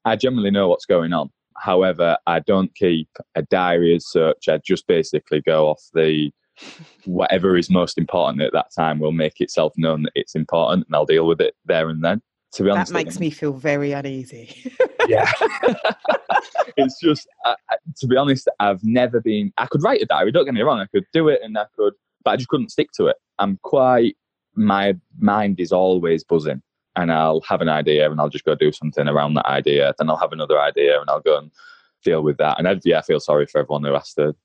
I 0.05 0.15
generally 0.15 0.51
know 0.51 0.69
what's 0.69 0.85
going 0.85 1.13
on. 1.13 1.29
However, 1.57 2.17
I 2.25 2.39
don't 2.39 2.73
keep 2.75 3.09
a 3.35 3.41
diary 3.43 3.95
as 3.95 4.09
such. 4.09 4.47
I 4.47 4.59
just 4.65 4.87
basically 4.87 5.41
go 5.41 5.67
off 5.67 5.81
the 5.93 6.31
whatever 7.05 7.57
is 7.57 7.69
most 7.69 7.97
important 7.97 8.41
at 8.41 8.53
that 8.53 8.71
time 8.75 8.99
will 8.99 9.11
make 9.11 9.39
itself 9.41 9.73
known 9.77 10.03
that 10.03 10.11
it's 10.15 10.35
important 10.35 10.85
and 10.87 10.95
I'll 10.95 11.05
deal 11.05 11.27
with 11.27 11.41
it 11.41 11.55
there 11.65 11.89
and 11.89 12.03
then. 12.03 12.21
To 12.53 12.63
be 12.63 12.69
honest, 12.69 12.91
that 12.91 13.05
makes 13.05 13.19
me 13.19 13.29
feel 13.29 13.53
very 13.53 13.93
uneasy. 13.93 14.73
yeah, 15.07 15.31
it's 16.77 16.99
just 16.99 17.25
uh, 17.45 17.55
to 17.97 18.07
be 18.07 18.17
honest, 18.17 18.49
I've 18.59 18.83
never 18.83 19.21
been. 19.21 19.53
I 19.57 19.67
could 19.67 19.81
write 19.83 20.01
a 20.01 20.05
diary. 20.05 20.33
Don't 20.33 20.43
get 20.43 20.53
me 20.53 20.61
wrong, 20.61 20.79
I 20.79 20.87
could 20.87 21.05
do 21.13 21.29
it 21.29 21.39
and 21.41 21.57
I 21.57 21.65
could, 21.77 21.93
but 22.25 22.31
I 22.31 22.35
just 22.35 22.49
couldn't 22.49 22.71
stick 22.71 22.91
to 22.97 23.07
it. 23.07 23.15
I'm 23.39 23.57
quite. 23.63 24.17
My 24.53 24.95
mind 25.17 25.61
is 25.61 25.71
always 25.71 26.25
buzzing, 26.25 26.61
and 26.97 27.11
I'll 27.11 27.39
have 27.41 27.61
an 27.61 27.69
idea 27.69 28.11
and 28.11 28.19
I'll 28.19 28.29
just 28.29 28.43
go 28.43 28.55
do 28.55 28.73
something 28.73 29.07
around 29.07 29.35
that 29.35 29.45
idea. 29.45 29.93
Then 29.97 30.09
I'll 30.09 30.17
have 30.17 30.33
another 30.33 30.59
idea 30.59 30.99
and 30.99 31.09
I'll 31.09 31.21
go 31.21 31.37
and 31.37 31.51
deal 32.03 32.21
with 32.21 32.37
that. 32.37 32.59
And 32.59 32.67
I'd, 32.67 32.81
yeah, 32.83 32.99
I 32.99 33.01
feel 33.01 33.19
sorry 33.19 33.45
for 33.45 33.59
everyone 33.59 33.83
who 33.83 33.93
has 33.93 34.13
to 34.15 34.35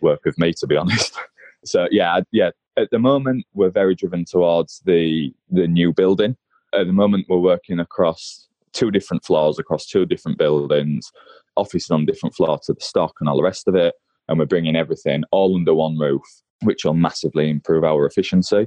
work 0.00 0.20
with 0.24 0.38
me. 0.38 0.52
To 0.52 0.66
be 0.66 0.76
honest. 0.76 1.18
So 1.66 1.88
yeah, 1.90 2.20
yeah. 2.32 2.50
At 2.78 2.90
the 2.90 2.98
moment, 2.98 3.46
we're 3.54 3.70
very 3.70 3.94
driven 3.94 4.24
towards 4.24 4.80
the 4.84 5.32
the 5.50 5.66
new 5.66 5.92
building. 5.92 6.36
At 6.74 6.86
the 6.86 6.92
moment, 6.92 7.26
we're 7.28 7.38
working 7.38 7.80
across 7.80 8.48
two 8.72 8.90
different 8.90 9.24
floors, 9.24 9.58
across 9.58 9.86
two 9.86 10.04
different 10.04 10.38
buildings, 10.38 11.10
offices 11.56 11.90
on 11.90 12.04
different 12.04 12.34
floors 12.34 12.60
to 12.66 12.74
the 12.74 12.80
stock 12.80 13.14
and 13.20 13.28
all 13.28 13.36
the 13.36 13.42
rest 13.42 13.66
of 13.66 13.74
it. 13.74 13.94
And 14.28 14.38
we're 14.38 14.46
bringing 14.46 14.76
everything 14.76 15.24
all 15.30 15.54
under 15.54 15.74
one 15.74 15.98
roof, 15.98 16.22
which 16.62 16.84
will 16.84 16.94
massively 16.94 17.48
improve 17.48 17.84
our 17.84 18.06
efficiency. 18.06 18.66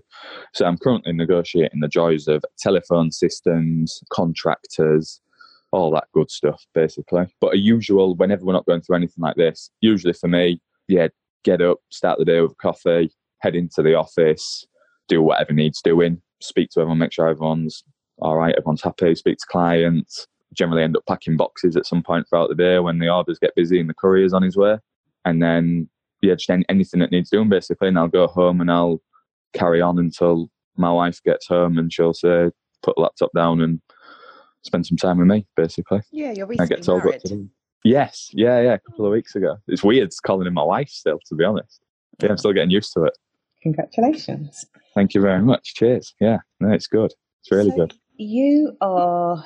So 0.53 0.65
I'm 0.65 0.77
currently 0.77 1.13
negotiating 1.13 1.81
the 1.81 1.87
joys 1.87 2.27
of 2.27 2.43
telephone 2.57 3.11
systems, 3.11 4.01
contractors, 4.11 5.21
all 5.71 5.91
that 5.91 6.07
good 6.13 6.31
stuff, 6.31 6.65
basically. 6.73 7.25
But 7.39 7.53
a 7.53 7.57
usual, 7.57 8.15
whenever 8.15 8.45
we're 8.45 8.53
not 8.53 8.65
going 8.65 8.81
through 8.81 8.95
anything 8.95 9.21
like 9.21 9.35
this, 9.35 9.69
usually 9.81 10.13
for 10.13 10.27
me, 10.27 10.61
yeah, 10.87 11.09
get 11.43 11.61
up, 11.61 11.77
start 11.89 12.19
the 12.19 12.25
day 12.25 12.41
with 12.41 12.57
coffee, 12.57 13.11
head 13.41 13.55
into 13.55 13.81
the 13.81 13.95
office, 13.95 14.65
do 15.07 15.21
whatever 15.21 15.53
needs 15.53 15.81
doing, 15.81 16.21
speak 16.41 16.69
to 16.71 16.81
everyone, 16.81 16.99
make 16.99 17.13
sure 17.13 17.27
everyone's 17.27 17.83
all 18.21 18.37
right, 18.37 18.55
everyone's 18.57 18.81
happy, 18.81 19.15
speak 19.15 19.37
to 19.37 19.45
clients. 19.49 20.27
Generally 20.53 20.83
end 20.83 20.97
up 20.97 21.05
packing 21.07 21.37
boxes 21.37 21.75
at 21.75 21.85
some 21.85 22.01
point 22.01 22.27
throughout 22.27 22.49
the 22.49 22.55
day 22.55 22.79
when 22.79 22.99
the 22.99 23.07
orders 23.07 23.37
get 23.39 23.55
busy 23.55 23.79
and 23.79 23.87
the 23.87 23.93
courier's 23.93 24.33
on 24.33 24.41
his 24.41 24.57
way. 24.57 24.77
And 25.23 25.43
then, 25.43 25.87
yeah, 26.21 26.33
just 26.33 26.49
anything 26.49 26.99
that 27.01 27.11
needs 27.11 27.29
doing 27.29 27.49
basically. 27.49 27.87
And 27.87 27.99
I'll 27.99 28.07
go 28.07 28.27
home 28.27 28.59
and 28.59 28.71
I'll 28.71 28.99
carry 29.53 29.79
on 29.79 29.99
until 29.99 30.49
my 30.75 30.91
wife 30.91 31.21
gets 31.23 31.47
home 31.47 31.77
and 31.77 31.93
she'll 31.93 32.15
say, 32.15 32.49
put 32.81 32.95
the 32.95 33.01
laptop 33.01 33.29
down 33.35 33.61
and 33.61 33.79
spend 34.63 34.87
some 34.87 34.97
time 34.97 35.19
with 35.19 35.27
me, 35.27 35.45
basically. 35.55 36.01
Yeah, 36.11 36.31
you're 36.31 36.47
recently 36.47 36.75
I 36.75 36.77
get 36.77 36.83
told 36.83 37.03
married. 37.03 37.15
What 37.15 37.21
to 37.25 37.35
do. 37.35 37.49
Yes, 37.83 38.29
yeah, 38.33 38.61
yeah, 38.61 38.73
a 38.73 38.79
couple 38.79 39.05
of 39.05 39.09
hmm. 39.09 39.15
weeks 39.15 39.35
ago. 39.35 39.57
It's 39.67 39.83
weird 39.83 40.11
calling 40.23 40.47
him 40.47 40.53
my 40.53 40.63
wife 40.63 40.89
still, 40.89 41.19
to 41.27 41.35
be 41.35 41.43
honest. 41.43 41.81
Yeah, 42.21 42.29
I'm 42.31 42.37
still 42.37 42.53
getting 42.53 42.71
used 42.71 42.93
to 42.93 43.03
it. 43.03 43.17
Congratulations. 43.61 44.65
Thank 44.93 45.13
you 45.13 45.21
very 45.21 45.41
much. 45.41 45.75
Cheers. 45.75 46.13
Yeah, 46.19 46.39
no, 46.59 46.71
it's 46.71 46.87
good. 46.87 47.13
It's 47.41 47.51
really 47.51 47.71
so 47.71 47.77
good. 47.77 47.93
You 48.17 48.75
are 48.81 49.45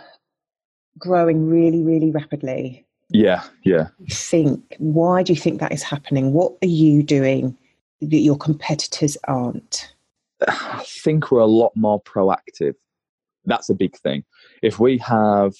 growing 0.97 1.47
really, 1.47 1.81
really 1.81 2.11
rapidly. 2.11 2.85
Yeah, 3.09 3.43
yeah. 3.63 3.89
think 4.09 4.75
why 4.79 5.21
do 5.21 5.33
you 5.33 5.39
think 5.39 5.59
that 5.59 5.71
is 5.71 5.83
happening? 5.83 6.33
What 6.33 6.53
are 6.63 6.67
you 6.67 7.03
doing 7.03 7.55
that 8.01 8.17
your 8.17 8.37
competitors 8.37 9.17
aren't? 9.27 9.93
I 10.47 10.83
think 10.87 11.31
we're 11.31 11.39
a 11.39 11.45
lot 11.45 11.75
more 11.75 12.01
proactive. 12.01 12.73
That's 13.45 13.69
a 13.69 13.75
big 13.75 13.95
thing. 13.97 14.23
If 14.61 14.79
we 14.79 14.97
have 14.99 15.53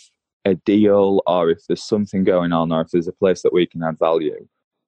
a 0.45 0.56
deal 0.56 1.21
or 1.25 1.49
if 1.49 1.60
there's 1.67 1.84
something 1.84 2.23
going 2.23 2.51
on 2.51 2.71
or 2.71 2.82
if 2.82 2.89
there's 2.91 3.08
a 3.08 3.13
place 3.13 3.41
that 3.43 3.53
we 3.53 3.65
can 3.65 3.84
add 3.84 3.97
value, 3.99 4.47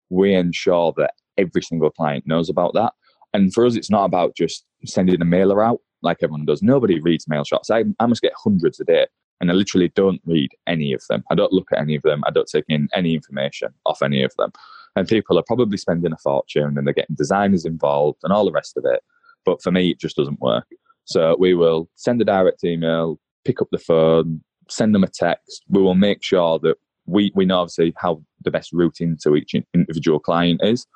we 0.09 0.33
ensure 0.33 0.93
that 0.97 1.13
every 1.37 1.61
single 1.61 1.89
client 1.89 2.25
knows 2.27 2.49
about 2.49 2.73
that. 2.73 2.93
And 3.33 3.53
for 3.53 3.65
us, 3.65 3.75
it's 3.75 3.89
not 3.89 4.05
about 4.05 4.35
just 4.35 4.65
sending 4.85 5.21
a 5.21 5.25
mailer 5.25 5.63
out 5.63 5.81
like 6.01 6.17
everyone 6.21 6.45
does. 6.45 6.61
Nobody 6.61 6.99
reads 6.99 7.27
mail 7.27 7.43
shots. 7.43 7.69
I, 7.69 7.83
I 7.99 8.05
must 8.05 8.21
get 8.21 8.33
hundreds 8.41 8.79
a 8.79 8.85
day, 8.85 9.07
and 9.41 9.51
I 9.51 9.53
literally 9.53 9.89
don't 9.95 10.21
read 10.25 10.51
any 10.67 10.93
of 10.93 11.03
them. 11.09 11.23
I 11.29 11.35
don't 11.35 11.51
look 11.51 11.67
at 11.73 11.79
any 11.79 11.95
of 11.95 12.03
them. 12.03 12.23
I 12.25 12.31
don't 12.31 12.47
take 12.47 12.65
in 12.69 12.87
any 12.93 13.13
information 13.13 13.69
off 13.85 14.01
any 14.01 14.23
of 14.23 14.33
them. 14.37 14.51
And 14.95 15.07
people 15.07 15.37
are 15.37 15.43
probably 15.45 15.77
spending 15.77 16.13
a 16.13 16.17
fortune 16.17 16.77
and 16.77 16.87
they're 16.87 16.93
getting 16.93 17.17
designers 17.17 17.65
involved 17.65 18.19
and 18.23 18.31
all 18.31 18.45
the 18.45 18.51
rest 18.53 18.77
of 18.77 18.85
it. 18.85 19.01
But 19.43 19.61
for 19.61 19.71
me, 19.71 19.91
it 19.91 19.99
just 19.99 20.15
doesn't 20.15 20.39
work. 20.39 20.67
So 21.03 21.35
we 21.37 21.53
will 21.53 21.89
send 21.95 22.21
a 22.21 22.25
direct 22.25 22.63
email 22.63 23.19
pick 23.43 23.61
up 23.61 23.67
the 23.71 23.77
phone, 23.77 24.41
send 24.69 24.93
them 24.93 25.03
a 25.03 25.07
text. 25.07 25.63
We 25.69 25.81
will 25.81 25.95
make 25.95 26.23
sure 26.23 26.59
that 26.59 26.75
we, 27.05 27.31
we 27.35 27.45
know 27.45 27.59
obviously 27.59 27.93
how 27.97 28.21
the 28.41 28.51
best 28.51 28.71
route 28.73 28.99
into 28.99 29.35
each 29.35 29.53
individual 29.73 30.19
client 30.19 30.61
is, 30.63 30.87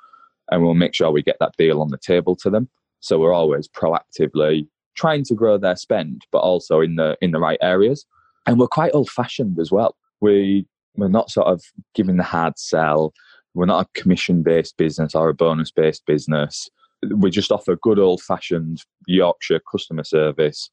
and 0.52 0.64
we'll 0.64 0.74
make 0.74 0.94
sure 0.94 1.12
we 1.12 1.24
get 1.24 1.38
that 1.40 1.56
deal 1.58 1.82
on 1.82 1.90
the 1.90 1.98
table 1.98 2.36
to 2.38 2.50
them. 2.50 2.70
So 3.00 3.20
we're 3.20 3.34
always 3.34 3.68
proactively 3.68 4.68
trying 4.96 5.24
to 5.26 5.36
grow 5.36 5.58
their 5.58 5.76
spend, 5.76 6.26
but 6.32 6.40
also 6.40 6.82
in 6.82 6.96
the 6.96 7.18
in 7.22 7.32
the 7.32 7.40
right 7.40 7.60
areas. 7.62 8.06
And 8.46 8.60
we're 8.60 8.68
quite 8.68 8.92
old 8.94 9.10
fashioned 9.10 9.60
as 9.60 9.72
well. 9.72 9.96
We 10.20 10.66
we're 10.96 11.08
not 11.08 11.30
sort 11.30 11.48
of 11.48 11.64
giving 11.94 12.18
the 12.18 12.24
hard 12.24 12.60
sell. 12.60 13.14
We're 13.54 13.66
not 13.66 13.86
a 13.86 14.00
commission 14.00 14.44
based 14.44 14.78
business 14.78 15.16
or 15.16 15.30
a 15.30 15.34
bonus 15.34 15.72
based 15.72 16.06
business. 16.06 16.70
We 17.16 17.30
just 17.30 17.52
offer 17.52 17.78
good 17.78 18.00
old 18.00 18.22
fashioned 18.22 18.84
Yorkshire 19.08 19.62
customer 19.72 20.04
service. 20.04 20.70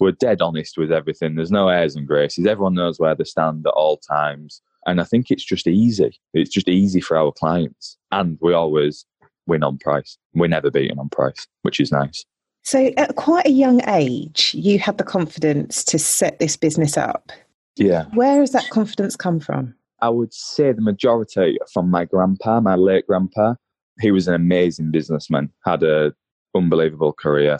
We're 0.00 0.12
dead 0.12 0.40
honest 0.40 0.78
with 0.78 0.90
everything. 0.90 1.34
There's 1.36 1.50
no 1.50 1.68
airs 1.68 1.94
and 1.94 2.06
graces. 2.06 2.46
Everyone 2.46 2.74
knows 2.74 2.98
where 2.98 3.14
they 3.14 3.24
stand 3.24 3.66
at 3.66 3.74
all 3.74 3.98
times. 3.98 4.62
And 4.86 5.00
I 5.00 5.04
think 5.04 5.30
it's 5.30 5.44
just 5.44 5.66
easy. 5.66 6.18
It's 6.32 6.50
just 6.50 6.68
easy 6.68 7.00
for 7.00 7.16
our 7.16 7.32
clients. 7.32 7.98
And 8.10 8.38
we 8.40 8.54
always 8.54 9.04
win 9.46 9.62
on 9.62 9.78
price. 9.78 10.16
We're 10.34 10.48
never 10.48 10.70
beaten 10.70 10.98
on 10.98 11.10
price, 11.10 11.46
which 11.62 11.78
is 11.80 11.92
nice. 11.92 12.24
So, 12.62 12.90
at 12.96 13.16
quite 13.16 13.46
a 13.46 13.50
young 13.50 13.80
age, 13.88 14.54
you 14.54 14.78
had 14.78 14.98
the 14.98 15.04
confidence 15.04 15.82
to 15.84 15.98
set 15.98 16.38
this 16.38 16.56
business 16.56 16.96
up. 16.96 17.32
Yeah. 17.76 18.04
Where 18.14 18.40
has 18.40 18.52
that 18.52 18.68
confidence 18.70 19.16
come 19.16 19.40
from? 19.40 19.74
I 20.02 20.08
would 20.08 20.32
say 20.32 20.72
the 20.72 20.82
majority 20.82 21.58
from 21.72 21.90
my 21.90 22.04
grandpa, 22.04 22.60
my 22.60 22.74
late 22.74 23.06
grandpa. 23.06 23.54
He 24.00 24.10
was 24.10 24.28
an 24.28 24.34
amazing 24.34 24.90
businessman, 24.90 25.50
had 25.66 25.82
an 25.82 26.12
unbelievable 26.54 27.12
career. 27.12 27.58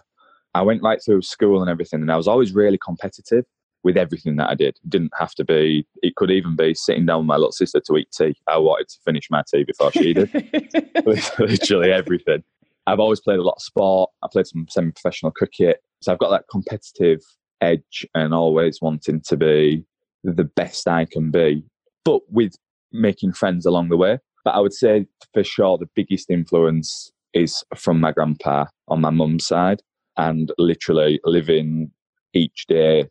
I 0.54 0.62
went 0.62 0.82
right 0.82 1.00
through 1.04 1.22
school 1.22 1.60
and 1.60 1.70
everything, 1.70 2.00
and 2.00 2.10
I 2.10 2.16
was 2.16 2.28
always 2.28 2.52
really 2.52 2.78
competitive 2.78 3.44
with 3.82 3.96
everything 3.96 4.36
that 4.36 4.50
I 4.50 4.54
did. 4.54 4.76
It 4.82 4.90
didn't 4.90 5.12
have 5.18 5.34
to 5.36 5.44
be, 5.44 5.86
it 6.02 6.14
could 6.16 6.30
even 6.30 6.56
be 6.56 6.74
sitting 6.74 7.06
down 7.06 7.20
with 7.20 7.26
my 7.26 7.36
little 7.36 7.52
sister 7.52 7.80
to 7.80 7.96
eat 7.96 8.08
tea. 8.12 8.34
I 8.46 8.58
wanted 8.58 8.88
to 8.88 8.98
finish 9.04 9.28
my 9.30 9.42
tea 9.50 9.64
before 9.64 9.92
she 9.92 10.12
did. 10.12 10.30
Literally 11.38 11.92
everything. 11.92 12.42
I've 12.86 13.00
always 13.00 13.20
played 13.20 13.38
a 13.38 13.42
lot 13.42 13.56
of 13.56 13.62
sport. 13.62 14.10
I 14.22 14.28
played 14.30 14.46
some 14.46 14.66
semi 14.68 14.90
professional 14.90 15.32
cricket. 15.32 15.82
So 16.02 16.12
I've 16.12 16.18
got 16.18 16.30
that 16.30 16.44
competitive 16.50 17.20
edge 17.60 18.06
and 18.14 18.34
always 18.34 18.80
wanting 18.82 19.20
to 19.28 19.36
be 19.36 19.84
the 20.24 20.44
best 20.44 20.88
I 20.88 21.06
can 21.06 21.30
be, 21.30 21.64
but 22.04 22.22
with 22.30 22.54
making 22.92 23.32
friends 23.32 23.64
along 23.64 23.88
the 23.88 23.96
way. 23.96 24.18
But 24.44 24.54
I 24.54 24.60
would 24.60 24.74
say 24.74 25.06
for 25.32 25.44
sure 25.44 25.78
the 25.78 25.88
biggest 25.94 26.30
influence 26.30 27.12
is 27.32 27.62
from 27.76 28.00
my 28.00 28.12
grandpa 28.12 28.66
on 28.88 29.00
my 29.00 29.10
mum's 29.10 29.46
side 29.46 29.82
and 30.16 30.52
literally 30.58 31.20
living 31.24 31.90
each 32.32 32.66
day 32.68 33.08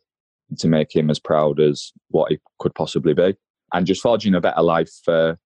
to 0.58 0.68
make 0.68 0.94
him 0.94 1.10
as 1.10 1.18
proud 1.18 1.60
as 1.60 1.92
what 2.08 2.30
he 2.30 2.38
could 2.58 2.74
possibly 2.74 3.14
be. 3.14 3.34
And 3.72 3.86
just 3.86 4.02
forging 4.02 4.34
a 4.34 4.40
better 4.40 4.62
life 4.62 4.90
for 5.04 5.38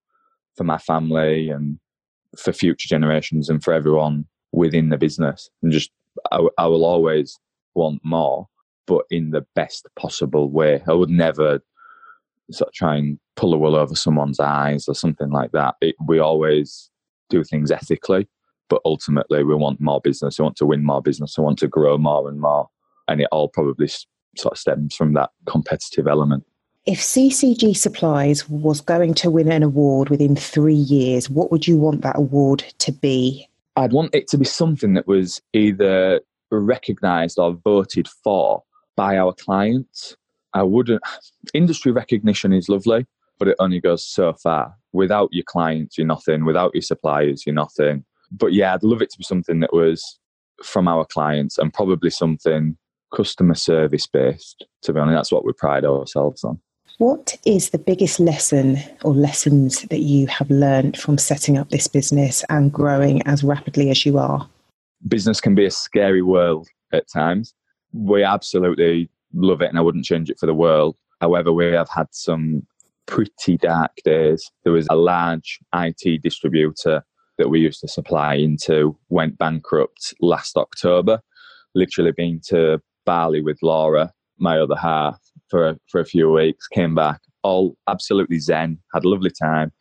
for 0.57 0.65
my 0.65 0.79
family 0.79 1.51
and 1.51 1.79
for 2.39 2.53
future 2.53 2.89
generations 2.89 3.49
and 3.49 3.63
for 3.63 3.75
everyone 3.75 4.25
within 4.53 4.89
the 4.89 4.97
business. 4.97 5.51
And 5.63 5.73
just 5.73 5.91
I, 6.31 6.67
will 6.67 6.85
always 6.85 7.39
want 7.75 8.01
more 8.05 8.47
but 8.87 9.05
in 9.11 9.31
the 9.31 9.45
best 9.55 9.87
possible 9.97 10.51
way. 10.51 10.83
I 10.87 10.93
would 10.93 11.11
never 11.11 11.61
sort 12.51 12.69
of 12.69 12.75
try 12.75 12.97
and 12.97 13.19
pull 13.35 13.51
the 13.51 13.59
wool 13.59 13.75
over 13.75 13.95
someone's 13.95 14.39
eyes 14.39 14.87
or 14.87 14.95
something 14.95 15.31
like 15.31 15.53
that. 15.53 15.75
It, 15.81 15.97
we 16.07 16.19
always 16.19 16.91
do 17.31 17.43
things 17.43 17.71
ethically 17.71 18.29
but 18.69 18.81
ultimately 18.85 19.45
we 19.45 19.55
want 19.55 19.81
more 19.81 20.01
business 20.01 20.39
we 20.39 20.43
want 20.43 20.57
to 20.57 20.67
win 20.67 20.85
more 20.85 21.03
business 21.03 21.37
we 21.37 21.45
want 21.45 21.59
to 21.59 21.69
grow 21.69 21.99
more 21.99 22.29
and 22.29 22.41
more 22.41 22.69
and 23.09 23.21
it 23.21 23.29
all 23.31 23.49
probably 23.49 23.89
sort 24.39 24.53
of 24.53 24.59
stems 24.59 24.95
from 24.95 25.13
that 25.15 25.31
competitive 25.47 26.07
element. 26.07 26.45
If 26.87 27.01
CCG 27.01 27.77
Supplies 27.77 28.49
was 28.49 28.81
going 28.81 29.15
to 29.15 29.31
win 29.31 29.51
an 29.51 29.63
award 29.63 30.11
within 30.11 30.37
three 30.37 30.75
years, 30.75 31.31
what 31.31 31.51
would 31.51 31.67
you 31.67 31.79
want 31.79 32.03
that 32.03 32.19
award 32.19 32.61
to 32.79 32.93
be? 32.93 33.49
I'd 33.77 33.93
want 33.93 34.15
it 34.15 34.29
to 34.29 34.39
be 34.39 34.45
something 34.45 34.95
that 34.95 35.07
was 35.07 35.41
either 35.53 36.21
recognised 36.51 37.39
or 37.39 37.55
voted 37.55 38.07
for 38.07 38.63
by 38.97 39.17
our 39.17 39.33
clients. 39.33 40.17
I 40.53 40.63
wouldn't. 40.63 41.03
Industry 41.55 41.91
recognition 41.91 42.53
is 42.53 42.69
lovely, 42.69 43.07
but 43.39 43.49
it 43.49 43.57
only 43.59 43.81
goes 43.81 44.05
so 44.05 44.35
far. 44.35 44.75
Without 44.93 45.31
your 45.33 45.45
clients, 45.45 45.99
you're 45.99 46.07
nothing. 46.07 46.45
Without 46.45 46.75
your 46.75 46.83
suppliers, 46.83 47.45
you're 47.47 47.55
nothing. 47.55 48.05
But 48.31 48.53
yeah, 48.53 48.75
I'd 48.75 48.83
love 48.83 49.03
it 49.03 49.11
to 49.11 49.19
be 49.19 49.25
something 49.25 49.61
that 49.61 49.73
was 49.73 50.19
from 50.63 50.89
our 50.89 51.05
clients 51.05 51.59
and 51.59 51.73
probably 51.73 52.11
something 52.11 52.77
customer 53.15 53.55
service 53.55 54.07
based, 54.07 54.65
to 54.83 54.93
be 54.93 55.01
honest. 55.01 55.17
That's 55.17 55.33
what 55.33 55.45
we 55.45 55.53
pride 55.53 55.85
ourselves 55.85 56.45
on. 56.45 56.61
What 56.99 57.37
is 57.45 57.71
the 57.71 57.79
biggest 57.79 58.21
lesson 58.21 58.79
or 59.03 59.15
lessons 59.15 59.83
that 59.83 60.01
you 60.01 60.29
have 60.29 60.49
learned 60.49 60.97
from 60.97 61.19
setting 61.19 61.59
up 61.59 61.71
this 61.71 61.89
business 61.89 62.45
and 62.49 62.73
growing 62.73 63.21
as 63.23 63.43
rapidly 63.43 63.91
as 63.91 64.07
you 64.07 64.19
are? 64.19 64.49
Business 65.09 65.41
can 65.41 65.55
be 65.55 65.67
a 65.67 65.71
scary 65.71 66.23
world 66.23 66.69
at 66.93 67.09
times. 67.09 67.53
We 67.93 68.23
absolutely 68.23 69.11
love 69.33 69.61
it 69.61 69.71
and 69.71 69.79
I 69.79 69.81
wouldn't 69.81 70.05
change 70.05 70.31
it 70.31 70.39
for 70.39 70.47
the 70.47 70.55
world. 70.55 70.97
However, 71.21 71.53
we 71.53 71.67
have 71.67 71.89
had 71.89 72.07
some 72.13 72.65
pretty 73.07 73.57
dark 73.59 73.93
days. 74.05 74.51
There 74.63 74.73
was 74.73 74.87
a 74.89 74.97
large 74.97 75.59
IT 75.75 76.23
distributor 76.23 77.05
that 77.39 77.49
we 77.49 77.61
used 77.61 77.81
to 77.81 77.89
supply 77.89 78.35
into 78.35 78.97
went 79.09 79.39
bankrupt 79.39 80.15
last 80.21 80.57
October. 80.57 81.21
Literally 81.75 82.13
been 82.13 82.41
to 82.47 82.81
Bali 83.05 83.41
with 83.41 83.59
Laura, 83.63 84.13
my 84.39 84.59
other 84.59 84.77
half, 84.77 85.21
for 85.49 85.77
for 85.89 86.01
a 86.01 86.07
few 86.07 86.31
weeks. 86.31 86.69
Came 86.69 86.95
back, 86.95 87.21
all 87.43 87.77
absolutely 87.89 88.39
zen. 88.39 88.79
Had 88.93 89.05
a 89.05 89.09
lovely 89.09 89.31
time. 89.31 89.73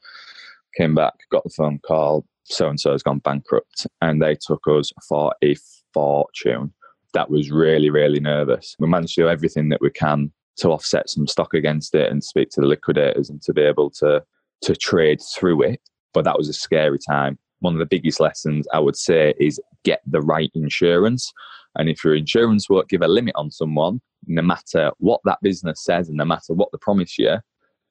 Came 0.76 0.96
back, 0.96 1.14
got 1.32 1.44
the 1.44 1.50
phone 1.50 1.80
call. 1.80 2.26
So 2.46 2.68
and 2.68 2.80
so 2.80 2.92
has 2.92 3.04
gone 3.04 3.20
bankrupt, 3.20 3.88
and 4.02 4.22
they 4.22 4.36
took 4.36 4.68
us 4.68 4.92
for 5.08 5.34
a 5.44 5.56
fortune. 5.94 6.74
That 7.14 7.30
was 7.30 7.52
really, 7.52 7.90
really 7.90 8.20
nervous. 8.20 8.76
We 8.80 8.88
managed 8.88 9.16
to 9.16 9.22
do 9.22 9.30
everything 9.30 9.70
that 9.70 9.82
we 9.82 9.92
can 9.92 10.32
to 10.58 10.70
offset 10.70 11.10
some 11.10 11.28
stock 11.28 11.54
against 11.54 11.96
it 11.96 12.12
and 12.12 12.24
speak 12.24 12.50
to 12.52 12.62
the 12.62 12.68
liquidators 12.68 13.30
and 13.30 13.42
to 13.44 13.54
be 13.54 13.62
able 13.62 13.90
to 13.92 14.24
to 14.62 14.76
trade 14.76 15.22
through 15.36 15.64
it. 15.64 15.82
But 16.14 16.26
that 16.26 16.38
was 16.38 16.50
a 16.50 16.54
scary 16.54 17.00
time. 17.00 17.38
One 17.64 17.74
of 17.74 17.80
the 17.80 17.86
biggest 17.86 18.20
lessons 18.20 18.68
I 18.74 18.80
would 18.80 18.98
say 18.98 19.34
is 19.40 19.58
get 19.86 20.02
the 20.06 20.20
right 20.20 20.52
insurance. 20.54 21.32
And 21.78 21.88
if 21.88 22.04
your 22.04 22.14
insurance 22.14 22.70
won't 22.70 22.90
give 22.90 23.02
a 23.02 23.08
limit 23.08 23.36
on 23.38 23.52
someone, 23.52 24.02
no 24.28 24.42
matter 24.42 24.92
what 24.98 25.22
that 25.24 25.40
business 25.42 25.82
says 25.82 26.10
and 26.10 26.18
no 26.18 26.26
matter 26.26 26.54
what 26.54 26.68
they 26.74 26.78
promise 26.82 27.18
you, 27.18 27.38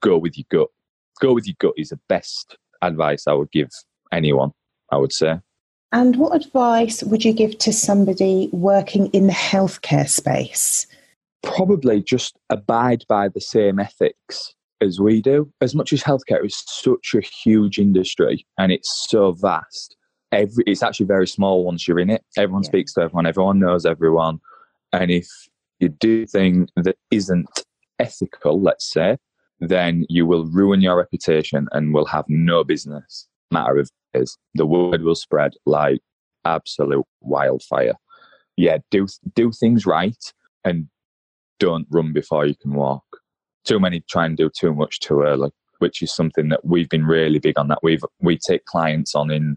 go 0.02 0.18
with 0.18 0.36
your 0.36 0.44
gut. 0.50 0.68
Go 1.22 1.32
with 1.32 1.46
your 1.46 1.56
gut 1.58 1.72
is 1.78 1.88
the 1.88 1.98
best 2.06 2.58
advice 2.82 3.26
I 3.26 3.32
would 3.32 3.50
give 3.50 3.70
anyone, 4.12 4.50
I 4.90 4.98
would 4.98 5.12
say. 5.12 5.38
And 5.90 6.16
what 6.16 6.36
advice 6.36 7.02
would 7.02 7.24
you 7.24 7.32
give 7.32 7.56
to 7.58 7.72
somebody 7.72 8.50
working 8.52 9.06
in 9.08 9.26
the 9.26 9.32
healthcare 9.32 10.08
space? 10.08 10.86
Probably 11.42 12.02
just 12.02 12.38
abide 12.50 13.04
by 13.08 13.28
the 13.28 13.40
same 13.40 13.78
ethics 13.78 14.54
as 14.82 15.00
we 15.00 15.22
do. 15.22 15.50
As 15.60 15.74
much 15.74 15.92
as 15.92 16.02
healthcare 16.02 16.44
is 16.44 16.62
such 16.66 17.14
a 17.14 17.20
huge 17.20 17.78
industry 17.78 18.46
and 18.58 18.72
it's 18.72 19.06
so 19.08 19.32
vast, 19.32 19.96
every 20.32 20.64
it's 20.66 20.82
actually 20.82 21.06
very 21.06 21.26
small 21.26 21.64
once 21.64 21.86
you're 21.86 21.98
in 22.00 22.10
it. 22.10 22.24
Everyone 22.36 22.62
yeah. 22.62 22.68
speaks 22.68 22.94
to 22.94 23.02
everyone, 23.02 23.26
everyone 23.26 23.58
knows 23.58 23.86
everyone. 23.86 24.40
And 24.92 25.10
if 25.10 25.28
you 25.80 25.88
do 25.88 26.26
thing 26.26 26.68
that 26.76 26.96
isn't 27.10 27.64
ethical, 27.98 28.60
let's 28.60 28.90
say, 28.90 29.16
then 29.60 30.04
you 30.08 30.26
will 30.26 30.44
ruin 30.46 30.80
your 30.80 30.96
reputation 30.96 31.68
and 31.72 31.94
will 31.94 32.06
have 32.06 32.24
no 32.28 32.64
business. 32.64 33.28
Matter 33.50 33.78
of 33.78 33.90
is 34.14 34.36
the 34.54 34.66
word 34.66 35.02
will 35.02 35.14
spread 35.14 35.52
like 35.64 36.00
absolute 36.44 37.06
wildfire. 37.20 37.94
Yeah, 38.56 38.78
do 38.90 39.06
do 39.34 39.52
things 39.52 39.86
right 39.86 40.32
and 40.64 40.88
don't 41.58 41.86
run 41.90 42.12
before 42.12 42.44
you 42.44 42.54
can 42.54 42.74
walk. 42.74 43.04
Too 43.64 43.80
many 43.80 44.00
try 44.08 44.26
and 44.26 44.36
do 44.36 44.50
too 44.50 44.74
much 44.74 45.00
too 45.00 45.22
early, 45.22 45.50
which 45.78 46.02
is 46.02 46.14
something 46.14 46.48
that 46.48 46.64
we've 46.64 46.88
been 46.88 47.06
really 47.06 47.38
big 47.38 47.58
on. 47.58 47.68
That 47.68 47.82
we've 47.82 48.04
we 48.20 48.38
take 48.38 48.64
clients 48.64 49.14
on 49.14 49.30
in 49.30 49.56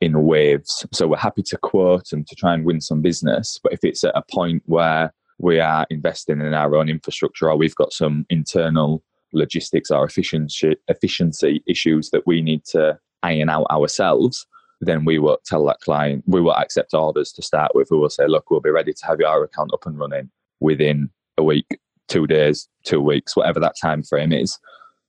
in 0.00 0.24
waves. 0.24 0.86
So 0.92 1.08
we're 1.08 1.16
happy 1.18 1.42
to 1.42 1.58
quote 1.58 2.12
and 2.12 2.26
to 2.26 2.34
try 2.34 2.54
and 2.54 2.64
win 2.64 2.80
some 2.80 3.02
business. 3.02 3.60
But 3.62 3.72
if 3.72 3.80
it's 3.82 4.02
at 4.02 4.16
a 4.16 4.22
point 4.30 4.62
where 4.66 5.12
we 5.38 5.60
are 5.60 5.86
investing 5.90 6.40
in 6.40 6.54
our 6.54 6.74
own 6.76 6.88
infrastructure 6.88 7.50
or 7.50 7.56
we've 7.56 7.74
got 7.74 7.92
some 7.92 8.26
internal 8.30 9.02
logistics 9.32 9.90
or 9.90 10.04
efficiency 10.04 10.76
efficiency 10.88 11.62
issues 11.66 12.10
that 12.10 12.26
we 12.26 12.40
need 12.42 12.64
to 12.64 12.98
iron 13.22 13.48
out 13.48 13.66
ourselves, 13.70 14.46
then 14.80 15.04
we 15.04 15.18
will 15.18 15.38
tell 15.44 15.64
that 15.66 15.80
client 15.80 16.24
we 16.26 16.40
will 16.40 16.56
accept 16.56 16.94
orders 16.94 17.32
to 17.32 17.42
start 17.42 17.72
with. 17.74 17.88
We 17.90 17.98
will 17.98 18.10
say, 18.10 18.26
look, 18.26 18.50
we'll 18.50 18.60
be 18.60 18.70
ready 18.70 18.92
to 18.92 19.06
have 19.06 19.20
your 19.20 19.44
account 19.44 19.72
up 19.72 19.86
and 19.86 19.98
running 19.98 20.30
within 20.60 21.10
a 21.38 21.44
week, 21.44 21.78
two 22.10 22.26
days, 22.26 22.68
two 22.84 23.00
weeks, 23.00 23.34
whatever 23.34 23.58
that 23.60 23.76
time 23.80 24.02
frame 24.02 24.32
is, 24.32 24.58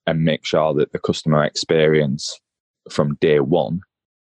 and 0.07 0.23
make 0.23 0.45
sure 0.45 0.73
that 0.75 0.93
the 0.93 0.99
customer 0.99 1.43
experience 1.43 2.39
from 2.89 3.17
day 3.19 3.41
one 3.41 3.81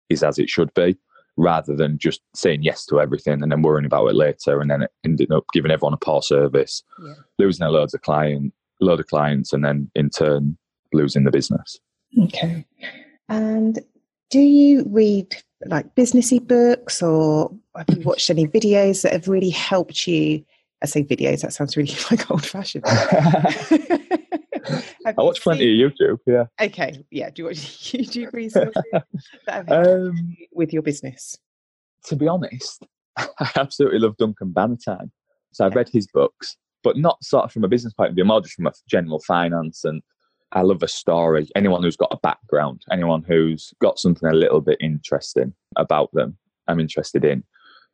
is 0.09 0.23
as 0.23 0.37
it 0.37 0.49
should 0.49 0.73
be. 0.73 0.97
rather 1.37 1.75
than 1.75 1.97
just 1.97 2.21
saying 2.35 2.63
yes 2.63 2.85
to 2.85 2.99
everything 2.99 3.41
and 3.41 3.51
then 3.51 3.61
worrying 3.61 3.85
about 3.85 4.07
it 4.07 4.15
later 4.15 4.61
and 4.61 4.69
then 4.69 4.87
ending 5.03 5.31
up 5.31 5.45
giving 5.53 5.71
everyone 5.71 5.93
a 5.93 5.97
poor 5.97 6.21
service, 6.21 6.83
yeah. 7.03 7.13
losing 7.39 7.65
a 7.65 7.69
loads 7.69 7.93
of 7.93 8.01
client, 8.01 8.53
load 8.81 8.99
of 8.99 9.07
clients, 9.07 9.53
and 9.53 9.63
then 9.63 9.89
in 9.95 10.09
turn 10.09 10.57
losing 10.93 11.23
the 11.23 11.31
business. 11.31 11.79
Okay. 12.25 12.65
And 13.29 13.79
do 14.29 14.39
you 14.39 14.85
read 14.87 15.35
like 15.65 15.95
businessy 15.95 16.45
books 16.45 17.01
or 17.01 17.51
have 17.75 17.87
you 17.89 18.03
watched 18.03 18.29
any 18.29 18.47
videos 18.47 19.01
that 19.01 19.13
have 19.13 19.27
really 19.27 19.49
helped 19.49 20.05
you? 20.07 20.43
I 20.83 20.85
say 20.85 21.03
videos, 21.03 21.41
that 21.41 21.53
sounds 21.53 21.77
really 21.77 21.95
like 22.11 22.29
old 22.29 22.45
fashioned. 22.45 22.83
I 25.05 25.13
watch 25.17 25.41
plenty 25.41 25.83
of 25.83 25.91
YouTube, 25.91 26.19
yeah. 26.25 26.45
Okay, 26.61 27.03
yeah. 27.11 27.29
Do 27.29 27.41
you 27.41 27.45
watch 27.47 27.57
YouTube 27.57 28.33
resources 28.33 28.83
um, 29.47 30.37
with 30.53 30.73
your 30.73 30.81
business? 30.81 31.37
To 32.05 32.15
be 32.15 32.27
honest, 32.27 32.85
I 33.17 33.51
absolutely 33.55 33.99
love 33.99 34.17
Duncan 34.17 34.53
Bannatyne. 34.53 35.11
So 35.53 35.65
I've 35.65 35.75
read 35.75 35.89
his 35.89 36.07
books, 36.07 36.57
but 36.83 36.97
not 36.97 37.23
sort 37.23 37.45
of 37.45 37.51
from 37.51 37.63
a 37.63 37.67
business 37.67 37.93
point 37.93 38.09
of 38.09 38.15
view, 38.15 38.25
more 38.25 38.41
just 38.41 38.55
from 38.55 38.67
a 38.67 38.73
general 38.87 39.19
finance 39.19 39.83
and 39.83 40.01
I 40.53 40.61
love 40.61 40.83
a 40.83 40.87
story. 40.87 41.49
Anyone 41.55 41.81
who's 41.81 41.97
got 41.97 42.11
a 42.13 42.17
background, 42.17 42.83
anyone 42.91 43.23
who's 43.23 43.73
got 43.81 43.97
something 43.97 44.29
a 44.29 44.33
little 44.33 44.61
bit 44.61 44.77
interesting 44.79 45.53
about 45.77 46.11
them, 46.13 46.37
I'm 46.67 46.79
interested 46.79 47.25
in. 47.25 47.43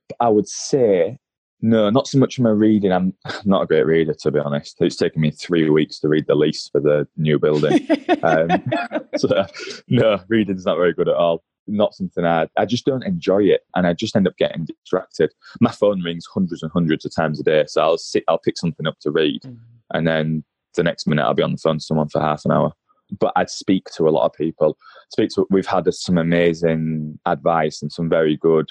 But 0.09 0.17
I 0.19 0.29
would 0.29 0.47
say, 0.47 1.19
no, 1.61 1.89
not 1.89 2.07
so 2.07 2.17
much 2.17 2.35
from 2.35 2.45
a 2.45 2.53
reading. 2.53 2.91
I'm 2.91 3.13
not 3.45 3.63
a 3.63 3.65
great 3.65 3.85
reader, 3.85 4.13
to 4.13 4.31
be 4.31 4.39
honest. 4.39 4.77
It's 4.79 4.95
taken 4.95 5.21
me 5.21 5.31
three 5.31 5.69
weeks 5.69 5.99
to 5.99 6.07
read 6.07 6.27
the 6.27 6.35
lease 6.35 6.69
for 6.69 6.79
the 6.79 7.07
new 7.17 7.39
building. 7.39 7.87
um, 8.23 8.49
so, 9.17 9.45
no, 9.87 10.21
reading's 10.27 10.65
not 10.65 10.77
very 10.77 10.93
good 10.93 11.09
at 11.09 11.15
all. 11.15 11.43
Not 11.67 11.93
something 11.93 12.25
I, 12.25 12.47
I 12.57 12.65
just 12.65 12.85
don't 12.85 13.05
enjoy 13.05 13.43
it, 13.43 13.61
and 13.75 13.85
I 13.85 13.93
just 13.93 14.15
end 14.15 14.27
up 14.27 14.37
getting 14.37 14.65
distracted. 14.65 15.31
My 15.61 15.71
phone 15.71 16.01
rings 16.01 16.25
hundreds 16.33 16.63
and 16.63 16.71
hundreds 16.71 17.05
of 17.05 17.13
times 17.13 17.39
a 17.39 17.43
day, 17.43 17.65
so 17.67 17.81
I'll 17.81 17.97
sit, 17.97 18.23
I'll 18.27 18.39
pick 18.39 18.57
something 18.57 18.87
up 18.87 18.99
to 19.01 19.11
read, 19.11 19.41
mm. 19.43 19.57
and 19.93 20.07
then 20.07 20.43
the 20.75 20.83
next 20.83 21.05
minute 21.07 21.23
I'll 21.23 21.33
be 21.33 21.43
on 21.43 21.51
the 21.51 21.57
phone 21.57 21.77
to 21.77 21.83
someone 21.83 22.09
for 22.09 22.21
half 22.21 22.43
an 22.45 22.51
hour. 22.51 22.73
But 23.19 23.33
I'd 23.35 23.49
speak 23.49 23.85
to 23.95 24.07
a 24.07 24.11
lot 24.11 24.25
of 24.25 24.33
people. 24.33 24.77
Speak 25.11 25.29
to 25.31 25.45
we've 25.51 25.65
had 25.67 25.91
some 25.93 26.17
amazing 26.17 27.19
advice 27.25 27.81
and 27.81 27.91
some 27.91 28.09
very 28.09 28.37
good 28.37 28.69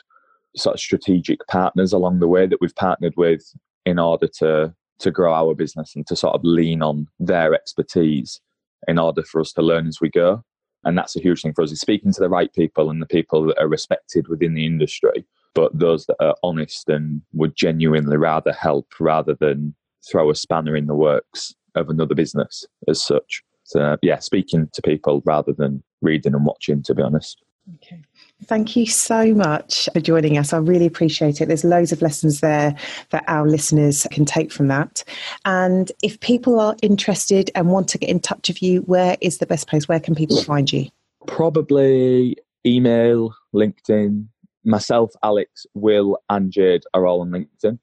sort 0.57 0.75
of 0.75 0.81
strategic 0.81 1.47
partners 1.47 1.93
along 1.93 2.19
the 2.19 2.29
way 2.29 2.47
that 2.47 2.61
we've 2.61 2.75
partnered 2.75 3.15
with 3.17 3.43
in 3.85 3.99
order 3.99 4.27
to 4.27 4.75
to 4.99 5.11
grow 5.11 5.33
our 5.33 5.55
business 5.55 5.95
and 5.95 6.07
to 6.07 6.17
sort 6.17 6.35
of 6.35 6.41
lean 6.43 6.83
on 6.83 7.07
their 7.21 7.55
expertise 7.55 8.41
in 8.87 8.99
order 8.99 9.23
for 9.23 9.41
us 9.41 9.53
to 9.53 9.63
learn 9.63 9.87
as 9.87 10.01
we 10.01 10.11
go. 10.11 10.43
And 10.85 10.97
that's 10.97 11.17
a 11.17 11.21
huge 11.21 11.43
thing 11.43 11.53
for 11.55 11.63
us 11.63 11.73
is 11.73 11.81
speaking 11.81 12.13
to 12.13 12.21
the 12.21 12.29
right 12.29 12.53
people 12.53 12.91
and 12.91 13.03
the 13.03 13.07
people 13.07 13.47
that 13.47 13.59
are 13.61 13.69
respected 13.69 14.29
within 14.29 14.55
the 14.55 14.67
industry, 14.67 15.25
but 15.55 15.77
those 15.77 16.07
that 16.07 16.17
are 16.21 16.37
honest 16.43 16.89
and 16.89 17.23
would 17.33 17.57
genuinely 17.57 18.17
rather 18.17 18.53
help 18.53 18.93
rather 19.01 19.35
than 19.35 19.75
throw 20.09 20.31
a 20.31 20.35
spanner 20.35 20.77
in 20.77 20.87
the 20.87 20.95
works 20.95 21.55
of 21.75 21.91
another 21.91 22.15
business 22.15 22.65
as 22.89 23.03
such. 23.03 23.43
So 23.65 23.97
yeah, 24.03 24.19
speaking 24.19 24.69
to 24.73 24.83
people 24.83 25.23
rather 25.27 25.53
than 25.53 25.83
reading 26.01 26.35
and 26.35 26.47
watching, 26.47 26.83
to 26.85 26.95
be 26.95 27.03
honest. 27.03 27.43
Okay. 27.77 28.03
Thank 28.45 28.77
you 28.77 28.87
so 28.87 29.35
much 29.35 29.89
for 29.93 29.99
joining 30.01 30.39
us. 30.39 30.53
I 30.53 30.59
really 30.59 30.87
appreciate 30.87 31.41
it. 31.41 31.47
There's 31.47 31.65
loads 31.65 31.91
of 31.91 32.01
lessons 32.01 32.39
there 32.41 32.77
that 33.11 33.25
our 33.27 33.49
listeners 33.49 34.07
can 34.13 34.25
take 34.25 34.53
from 34.53 34.69
that. 34.69 35.03
And 35.45 35.91
if 36.03 36.21
people 36.21 36.61
are 36.61 36.77
interested 36.81 37.51
and 37.57 37.69
want 37.69 37.89
to 37.89 37.99
get 37.99 38.09
in 38.09 38.21
touch 38.21 38.47
with 38.49 38.63
you, 38.63 38.83
where 38.83 39.17
is 39.21 39.39
the 39.39 39.47
best 39.47 39.67
place? 39.69 39.89
Where 39.89 39.99
can 39.99 40.15
people 40.15 40.41
find 40.43 40.73
you? 40.73 40.87
Probably 41.27 42.37
email, 42.65 43.35
LinkedIn. 43.55 44.29
Myself, 44.65 45.11
Alex, 45.23 45.67
Will, 45.75 46.19
and 46.31 46.51
Jade 46.53 46.85
are 46.95 47.07
all 47.07 47.23
on 47.23 47.31
LinkedIn. 47.31 47.79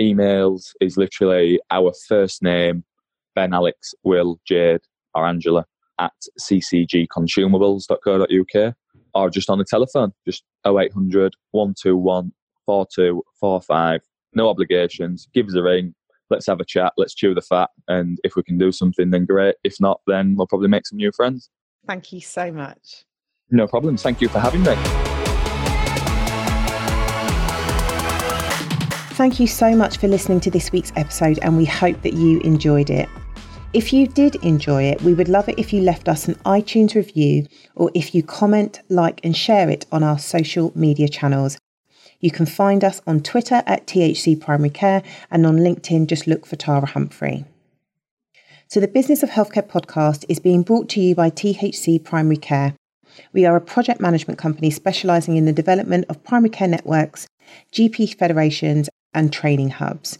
Emails 0.00 0.72
is 0.80 0.96
literally 0.96 1.60
our 1.70 1.92
first 2.08 2.42
name, 2.42 2.84
Ben, 3.34 3.52
Alex, 3.52 3.94
Will, 4.02 4.40
Jade, 4.46 4.80
or 5.14 5.26
Angela 5.26 5.66
at 5.98 6.14
ccgconsumables.co.uk 6.40 8.74
or 9.14 9.30
just 9.30 9.50
on 9.50 9.58
the 9.58 9.64
telephone, 9.64 10.12
just 10.26 10.44
0800 10.66 11.34
121 11.52 12.32
4245. 12.66 14.00
No 14.34 14.48
obligations. 14.48 15.28
Give 15.34 15.46
us 15.48 15.54
a 15.54 15.62
ring. 15.62 15.94
Let's 16.30 16.46
have 16.46 16.60
a 16.60 16.64
chat. 16.64 16.92
Let's 16.96 17.14
chew 17.14 17.34
the 17.34 17.42
fat. 17.42 17.70
And 17.88 18.18
if 18.22 18.36
we 18.36 18.44
can 18.44 18.58
do 18.58 18.70
something, 18.70 19.10
then 19.10 19.26
great. 19.26 19.56
If 19.64 19.80
not, 19.80 20.00
then 20.06 20.36
we'll 20.36 20.46
probably 20.46 20.68
make 20.68 20.86
some 20.86 20.98
new 20.98 21.10
friends. 21.10 21.50
Thank 21.86 22.12
you 22.12 22.20
so 22.20 22.52
much. 22.52 23.04
No 23.50 23.66
problem. 23.66 23.96
Thank 23.96 24.20
you 24.20 24.28
for 24.28 24.38
having 24.38 24.62
me. 24.62 24.76
Thank 29.16 29.40
you 29.40 29.46
so 29.46 29.76
much 29.76 29.98
for 29.98 30.08
listening 30.08 30.40
to 30.40 30.50
this 30.50 30.72
week's 30.72 30.92
episode, 30.96 31.38
and 31.42 31.58
we 31.58 31.66
hope 31.66 32.00
that 32.02 32.14
you 32.14 32.40
enjoyed 32.40 32.88
it. 32.88 33.08
If 33.72 33.92
you 33.92 34.08
did 34.08 34.34
enjoy 34.44 34.82
it, 34.82 35.00
we 35.02 35.14
would 35.14 35.28
love 35.28 35.48
it 35.48 35.56
if 35.56 35.72
you 35.72 35.80
left 35.80 36.08
us 36.08 36.26
an 36.26 36.34
iTunes 36.44 36.96
review 36.96 37.46
or 37.76 37.92
if 37.94 38.16
you 38.16 38.22
comment, 38.24 38.80
like, 38.88 39.20
and 39.22 39.36
share 39.36 39.70
it 39.70 39.86
on 39.92 40.02
our 40.02 40.18
social 40.18 40.72
media 40.74 41.08
channels. 41.08 41.56
You 42.18 42.32
can 42.32 42.46
find 42.46 42.82
us 42.82 43.00
on 43.06 43.20
Twitter 43.20 43.62
at 43.66 43.86
THC 43.86 44.40
Primary 44.40 44.70
Care 44.70 45.04
and 45.30 45.46
on 45.46 45.58
LinkedIn, 45.58 46.08
just 46.08 46.26
look 46.26 46.46
for 46.46 46.56
Tara 46.56 46.84
Humphrey. 46.84 47.44
So, 48.66 48.80
the 48.80 48.88
Business 48.88 49.22
of 49.22 49.30
Healthcare 49.30 49.68
podcast 49.68 50.24
is 50.28 50.40
being 50.40 50.62
brought 50.62 50.88
to 50.90 51.00
you 51.00 51.14
by 51.14 51.30
THC 51.30 52.02
Primary 52.02 52.38
Care. 52.38 52.74
We 53.32 53.46
are 53.46 53.54
a 53.54 53.60
project 53.60 54.00
management 54.00 54.38
company 54.40 54.70
specialising 54.70 55.36
in 55.36 55.44
the 55.44 55.52
development 55.52 56.06
of 56.08 56.24
primary 56.24 56.50
care 56.50 56.68
networks, 56.68 57.28
GP 57.72 58.18
federations, 58.18 58.88
and 59.14 59.32
training 59.32 59.70
hubs. 59.70 60.18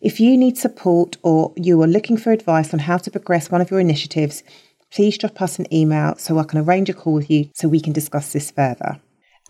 If 0.00 0.20
you 0.20 0.36
need 0.36 0.56
support 0.56 1.16
or 1.22 1.52
you 1.56 1.82
are 1.82 1.88
looking 1.88 2.16
for 2.16 2.30
advice 2.30 2.72
on 2.72 2.78
how 2.80 2.98
to 2.98 3.10
progress 3.10 3.50
one 3.50 3.60
of 3.60 3.70
your 3.70 3.80
initiatives, 3.80 4.44
please 4.92 5.18
drop 5.18 5.42
us 5.42 5.58
an 5.58 5.72
email 5.74 6.14
so 6.16 6.38
I 6.38 6.44
can 6.44 6.60
arrange 6.60 6.88
a 6.88 6.94
call 6.94 7.14
with 7.14 7.30
you 7.30 7.50
so 7.54 7.68
we 7.68 7.80
can 7.80 7.92
discuss 7.92 8.32
this 8.32 8.50
further. 8.50 9.00